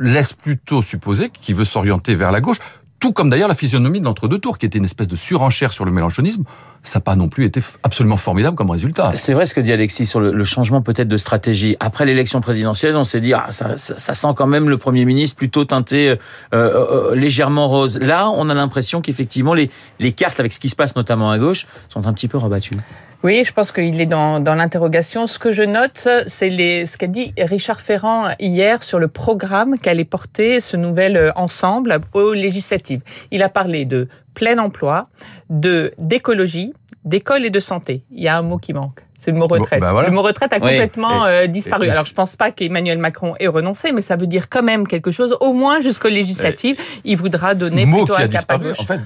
laisse 0.00 0.32
plutôt 0.32 0.82
supposer 0.82 1.30
qu'il 1.30 1.54
veut 1.54 1.64
s'orienter 1.64 2.14
vers 2.16 2.32
la 2.32 2.40
gauche 2.40 2.58
tout 3.04 3.12
comme 3.12 3.28
d'ailleurs 3.28 3.48
la 3.48 3.54
physionomie 3.54 4.00
de 4.00 4.06
l'entre-deux 4.06 4.38
tours, 4.38 4.56
qui 4.56 4.64
était 4.64 4.78
une 4.78 4.86
espèce 4.86 5.08
de 5.08 5.16
surenchère 5.16 5.74
sur 5.74 5.84
le 5.84 5.90
mélanchonisme, 5.90 6.44
ça 6.82 7.00
n'a 7.00 7.02
pas 7.02 7.16
non 7.16 7.28
plus 7.28 7.44
été 7.44 7.60
absolument 7.82 8.16
formidable 8.16 8.56
comme 8.56 8.70
résultat. 8.70 9.12
C'est 9.14 9.34
vrai 9.34 9.44
ce 9.44 9.52
que 9.52 9.60
dit 9.60 9.74
Alexis 9.74 10.06
sur 10.06 10.20
le, 10.20 10.44
changement 10.44 10.80
peut-être 10.80 11.08
de 11.08 11.18
stratégie. 11.18 11.76
Après 11.80 12.06
l'élection 12.06 12.40
présidentielle, 12.40 12.96
on 12.96 13.04
s'est 13.04 13.20
dit, 13.20 13.34
ah, 13.34 13.48
ça, 13.50 13.76
sent 13.76 14.28
quand 14.34 14.46
même 14.46 14.70
le 14.70 14.78
Premier 14.78 15.04
ministre 15.04 15.36
plutôt 15.36 15.66
teinté 15.66 16.08
euh, 16.08 16.16
euh, 16.54 17.10
euh, 17.10 17.14
légèrement 17.14 17.68
rose. 17.68 17.98
Là, 17.98 18.30
on 18.30 18.48
a 18.48 18.54
l'impression 18.54 19.02
qu'effectivement, 19.02 19.52
les, 19.52 19.68
les 20.00 20.12
cartes, 20.12 20.40
avec 20.40 20.54
ce 20.54 20.58
qui 20.58 20.70
se 20.70 20.76
passe 20.76 20.96
notamment 20.96 21.30
à 21.30 21.38
gauche, 21.38 21.66
sont 21.90 22.06
un 22.06 22.12
petit 22.14 22.28
peu 22.28 22.38
rebattues. 22.38 22.78
Oui, 23.24 23.42
je 23.42 23.54
pense 23.54 23.72
qu'il 23.72 23.98
est 24.02 24.06
dans, 24.06 24.38
dans 24.38 24.54
l'interrogation. 24.54 25.26
Ce 25.26 25.38
que 25.38 25.50
je 25.50 25.62
note, 25.62 26.08
c'est 26.26 26.50
les, 26.50 26.84
ce 26.84 26.98
qu'a 26.98 27.06
dit 27.06 27.32
Richard 27.38 27.80
Ferrand 27.80 28.28
hier 28.38 28.82
sur 28.82 28.98
le 28.98 29.08
programme 29.08 29.78
qu'allait 29.78 30.04
porter 30.04 30.60
ce 30.60 30.76
nouvel 30.76 31.16
euh, 31.16 31.30
ensemble 31.34 31.98
aux 32.12 32.34
législatives. 32.34 33.00
Il 33.30 33.42
a 33.42 33.48
parlé 33.48 33.86
de 33.86 34.08
plein 34.34 34.58
emploi, 34.58 35.08
de 35.48 35.94
d'écologie, 35.96 36.74
d'école 37.06 37.46
et 37.46 37.50
de 37.50 37.60
santé. 37.60 38.04
Il 38.10 38.22
y 38.22 38.28
a 38.28 38.36
un 38.36 38.42
mot 38.42 38.58
qui 38.58 38.74
manque. 38.74 39.00
C'est 39.16 39.30
le 39.30 39.38
mot 39.38 39.46
retraite. 39.46 39.80
Bon, 39.80 39.86
bah 39.86 39.92
voilà. 39.92 40.10
Le 40.10 40.14
mot 40.14 40.20
retraite 40.20 40.52
a 40.52 40.60
complètement 40.60 41.24
euh, 41.24 41.46
disparu. 41.46 41.88
Alors, 41.88 42.04
je 42.04 42.12
pense 42.12 42.36
pas 42.36 42.50
qu'Emmanuel 42.50 42.98
Macron 42.98 43.36
ait 43.40 43.46
renoncé, 43.46 43.92
mais 43.92 44.02
ça 44.02 44.16
veut 44.16 44.26
dire 44.26 44.50
quand 44.50 44.62
même 44.62 44.86
quelque 44.86 45.10
chose. 45.10 45.34
Au 45.40 45.54
moins 45.54 45.80
jusqu'aux 45.80 46.08
législatives, 46.08 46.76
il 47.04 47.16
voudra 47.16 47.54
donner 47.54 47.86
mot 47.86 48.04
plutôt 48.04 48.16
qui 48.16 48.20
un 48.20 48.24
a 48.26 48.28
disparu, 48.28 48.64
gauche. 48.64 48.80
en 48.80 48.84
fait, 48.84 49.00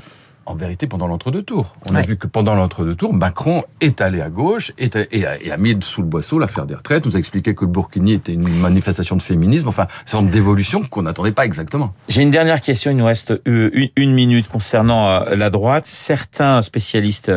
en 0.48 0.54
vérité, 0.54 0.86
pendant 0.86 1.06
l'entre-deux 1.06 1.42
tours. 1.42 1.76
On 1.90 1.94
a 1.94 2.02
vu 2.02 2.16
que 2.16 2.26
pendant 2.26 2.54
l'entre-deux 2.54 2.94
tours, 2.94 3.12
Macron 3.12 3.64
est 3.80 4.00
allé 4.00 4.20
à 4.20 4.30
gauche 4.30 4.72
et, 4.78 4.90
a, 4.96 5.36
et 5.40 5.50
a 5.50 5.56
mis 5.56 5.76
sous 5.80 6.02
le 6.02 6.08
boisseau 6.08 6.38
l'affaire 6.38 6.66
des 6.66 6.74
retraites. 6.74 7.04
Nous 7.04 7.16
a 7.16 7.18
expliqué 7.18 7.54
que 7.54 7.64
le 7.64 7.70
Burkini 7.70 8.14
était 8.14 8.32
une 8.32 8.48
manifestation 8.48 9.16
de 9.16 9.22
féminisme. 9.22 9.68
Enfin, 9.68 9.86
une 10.02 10.08
sorte 10.08 10.26
d'évolution 10.26 10.82
qu'on 10.82 11.02
n'attendait 11.02 11.32
pas 11.32 11.44
exactement. 11.44 11.92
J'ai 12.08 12.22
une 12.22 12.30
dernière 12.30 12.60
question, 12.60 12.90
il 12.90 12.96
nous 12.96 13.04
reste 13.04 13.32
euh, 13.46 13.88
une, 13.96 14.14
minute 14.14 14.48
concernant 14.48 15.08
euh, 15.08 15.36
la 15.36 15.50
droite. 15.50 15.86
Certains 15.86 16.62
spécialistes 16.62 17.30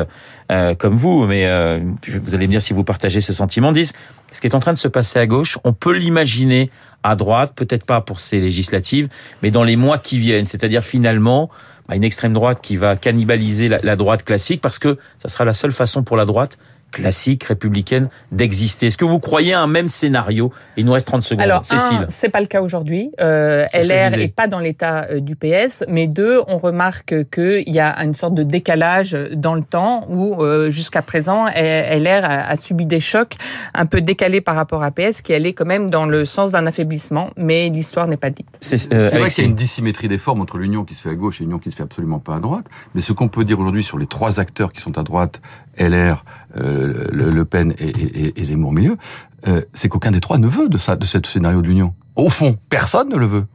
euh, 0.52 0.76
comme 0.76 0.96
vous, 0.96 1.26
mais 1.28 1.46
euh, 1.46 1.80
vous 2.08 2.36
allez 2.36 2.48
me 2.48 2.52
dire 2.52 2.62
si 2.62 2.74
vous 2.74 2.84
partagez 2.84 3.22
ce 3.22 3.32
sentiment, 3.32 3.72
disent 3.72 3.94
ce 4.34 4.42
qui 4.42 4.48
est 4.48 4.56
en 4.56 4.60
train 4.60 4.74
de 4.74 4.78
se 4.78 4.88
passer 4.88 5.18
à 5.20 5.26
gauche, 5.26 5.58
on 5.64 5.72
peut 5.72 5.96
l'imaginer 5.96 6.70
à 7.04 7.16
droite, 7.16 7.54
peut-être 7.56 7.86
pas 7.86 8.02
pour 8.02 8.20
ces 8.20 8.40
législatives, 8.40 9.08
mais 9.44 9.52
dans 9.52 9.64
les 9.64 9.78
mois 9.78 9.98
qui 9.98 10.20
viennent. 10.20 10.46
C'est-à-dire 10.46 10.84
finalement 10.84 11.50
bah, 11.92 11.98
une 11.98 12.06
extrême 12.06 12.32
droite 12.32 12.60
qui 12.62 12.78
va 12.78 12.96
cannibaliser 12.96 13.68
la 13.68 13.96
droite 13.98 14.24
classique 14.24 14.62
parce 14.62 14.80
que 14.80 14.98
ça 15.20 15.28
sera 15.28 15.44
la 15.44 15.54
seule 15.54 15.74
façon 15.74 16.04
pour 16.04 16.16
la 16.16 16.24
droite 16.24 16.58
classique, 16.92 17.46
républicaine, 17.46 18.10
d'exister. 18.32 18.88
Est-ce 18.88 18.98
que 18.98 19.06
vous 19.06 19.20
croyez 19.20 19.54
à 19.54 19.62
un 19.62 19.68
même 19.68 19.88
scénario? 19.88 20.52
Il 20.78 20.86
nous 20.86 20.94
reste 20.94 21.08
30 21.08 21.24
secondes. 21.24 21.42
Alors, 21.42 21.66
Cécile. 21.66 22.06
c'est 22.10 22.30
pas 22.30 22.42
le 22.42 22.48
cas 22.48 22.62
aujourd'hui. 22.62 23.12
Euh, 23.20 23.66
LR 23.74 24.10
disais. 24.10 24.24
est 24.24 24.36
pas 24.36 24.48
dans 24.48 24.60
l'état 24.60 25.08
euh, 25.10 25.20
du 25.20 25.36
PS, 25.36 25.84
mais 25.88 26.08
deux, 26.08 26.42
on 26.48 26.58
remarque 26.58 27.16
qu'il 27.32 27.74
y 27.74 27.80
a 27.80 28.04
une 28.04 28.14
sorte 28.14 28.34
de 28.34 28.44
décalage 28.44 29.18
dans 29.34 29.56
le 29.56 29.64
temps 29.64 30.06
où 30.10 30.42
euh, 30.42 30.72
jusqu'à 30.72 31.02
présent, 31.02 31.46
LR 31.46 32.24
a, 32.24 32.50
a 32.50 32.56
subi 32.56 32.86
des 32.86 33.00
chocs 33.00 33.36
un 33.74 33.86
peu 33.86 34.02
décalés 34.02 34.42
par 34.42 34.56
rapport 34.56 34.84
à 34.84 34.92
PS, 34.92 35.22
qui 35.22 35.34
allait 35.34 35.54
quand 35.54 35.66
même 35.66 35.90
dans 35.90 36.06
le 36.06 36.26
sens 36.26 36.52
d'un 36.52 36.66
affaiblissement, 36.66 37.30
mais 37.38 37.70
l'histoire 37.70 38.08
n'est 38.08 38.18
pas 38.18 38.30
dite. 38.30 38.48
C'est 38.62 38.94
euh, 38.94 39.10
vrai 39.10 39.30
qu'il 39.30 39.44
y 39.44 39.48
a 39.48 39.50
une 39.50 39.56
dissymétrie 39.56 40.08
des 40.08 40.18
formes 40.18 40.42
entre 40.42 40.58
l'union 40.58 40.84
qui 40.84 40.96
se 40.96 41.02
fait 41.02 41.10
à 41.10 41.16
gauche 41.16 41.42
et 41.42 41.44
l'union 41.44 41.60
qui 41.60 41.72
se 41.72 41.76
fait 41.76 41.84
absolument 41.84 42.20
pas 42.20 42.36
à 42.36 42.40
droite. 42.40 42.66
Mais 42.96 43.02
ce 43.02 43.14
qu'on 43.14 43.28
peut 43.28 43.44
dire 43.44 43.60
aujourd'hui 43.60 43.84
sur 43.84 43.98
les 43.98 44.08
trois 44.08 44.40
acteurs 44.40 44.74
qui 44.74 44.82
sont 44.82 44.98
à 44.98 45.04
droite, 45.04 45.42
LR, 45.78 46.24
euh, 46.58 46.81
le, 46.86 47.46
Pen 47.46 47.74
et, 47.80 48.40
et- 48.40 48.44
Zemmour 48.44 48.70
au 48.70 48.74
milieu, 48.74 48.98
euh, 49.48 49.62
c'est 49.74 49.90
qu'aucun 49.90 50.12
des 50.12 50.20
trois 50.20 50.38
ne 50.38 50.48
veut 50.48 50.70
de 50.70 50.78
ça, 50.78 50.96
de 50.96 51.06
ce 51.06 51.18
scénario 51.26 51.62
d'union. 51.62 51.94
Au 52.16 52.30
fond, 52.30 52.58
personne 52.70 53.10
ne 53.10 53.16
le 53.18 53.26
veut. 53.26 53.46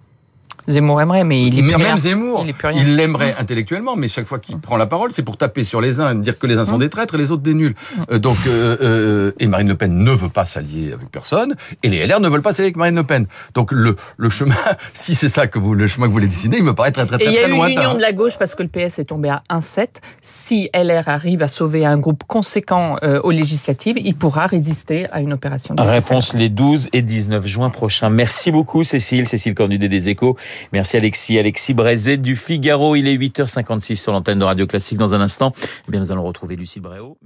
Zemmour 0.68 1.00
aimerait, 1.00 1.24
mais 1.24 1.42
il 1.42 1.58
est 1.58 1.62
Mais 1.62 1.72
plus 1.74 1.82
même 1.82 1.86
rien. 1.86 1.98
Zemmour, 1.98 2.40
Il 2.44 2.50
est 2.50 2.52
plus 2.52 2.68
rien. 2.68 2.82
il 2.82 2.96
l'aimerait 2.96 3.34
intellectuellement, 3.38 3.96
mais 3.96 4.08
chaque 4.08 4.26
fois 4.26 4.38
qu'il 4.38 4.58
prend 4.58 4.76
la 4.76 4.86
parole, 4.86 5.12
c'est 5.12 5.22
pour 5.22 5.36
taper 5.36 5.64
sur 5.64 5.80
les 5.80 6.00
uns, 6.00 6.14
dire 6.14 6.38
que 6.38 6.46
les 6.46 6.56
uns 6.56 6.64
sont 6.64 6.78
des 6.78 6.88
traîtres 6.88 7.14
et 7.14 7.18
les 7.18 7.30
autres 7.30 7.42
des 7.42 7.54
nuls. 7.54 7.74
Euh, 8.10 8.18
donc, 8.18 8.36
euh, 8.46 8.76
euh, 8.80 9.32
et 9.38 9.46
Marine 9.46 9.68
Le 9.68 9.76
Pen 9.76 9.96
ne 9.96 10.10
veut 10.10 10.28
pas 10.28 10.44
s'allier 10.44 10.92
avec 10.92 11.10
personne, 11.10 11.54
et 11.82 11.88
les 11.88 12.06
LR 12.06 12.20
ne 12.20 12.28
veulent 12.28 12.42
pas 12.42 12.52
s'allier 12.52 12.66
avec 12.66 12.76
Marine 12.76 12.96
Le 12.96 13.04
Pen. 13.04 13.26
Donc 13.54 13.70
le, 13.72 13.96
le 14.16 14.28
chemin, 14.30 14.54
si 14.94 15.14
c'est 15.14 15.28
ça 15.28 15.46
que 15.46 15.58
vous, 15.58 15.74
le 15.74 15.86
chemin 15.86 16.06
que 16.06 16.10
vous 16.10 16.14
voulez 16.16 16.26
dessiner, 16.26 16.56
il 16.58 16.64
me 16.64 16.74
paraît 16.74 16.92
très 16.92 17.06
très 17.06 17.16
Et 17.16 17.18
très, 17.24 17.28
il 17.28 17.34
y 17.34 17.38
a 17.38 17.42
très 17.42 17.50
eu 17.50 17.56
lointain. 17.56 17.80
l'union 17.80 17.94
de 17.94 18.00
la 18.02 18.12
gauche 18.12 18.36
parce 18.38 18.54
que 18.54 18.62
le 18.62 18.68
PS 18.68 18.98
est 18.98 19.04
tombé 19.04 19.28
à 19.28 19.42
1,7. 19.50 19.86
Si 20.20 20.68
LR 20.74 21.08
arrive 21.08 21.42
à 21.42 21.48
sauver 21.48 21.84
un 21.86 21.98
groupe 21.98 22.24
conséquent 22.26 22.96
euh, 23.02 23.20
aux 23.22 23.30
législatives, 23.30 23.96
il 23.98 24.14
pourra 24.16 24.46
résister 24.46 25.06
à 25.12 25.20
une 25.20 25.32
opération 25.32 25.74
de 25.74 25.82
Réponse 25.82 26.34
les 26.34 26.48
12 26.48 26.88
et 26.92 27.02
19 27.02 27.46
juin 27.46 27.70
prochains. 27.70 28.10
Merci 28.10 28.50
beaucoup 28.50 28.84
Cécile, 28.84 29.26
Cécile 29.28 29.54
Cornudet 29.54 29.88
des 29.88 30.08
Échos. 30.08 30.36
Merci 30.72 30.96
Alexis, 30.96 31.38
Alexis 31.38 31.74
Brézet 31.74 32.16
du 32.16 32.36
Figaro. 32.36 32.96
Il 32.96 33.08
est 33.08 33.16
8h56 33.16 33.96
sur 33.96 34.12
l'antenne 34.12 34.38
de 34.38 34.44
Radio 34.44 34.66
Classique. 34.66 34.98
Dans 34.98 35.14
un 35.14 35.20
instant, 35.20 35.52
eh 35.88 35.90
bien, 35.90 36.00
nous 36.00 36.12
allons 36.12 36.24
retrouver 36.24 36.56
Lucille 36.56 36.82
Bréau. 36.82 37.18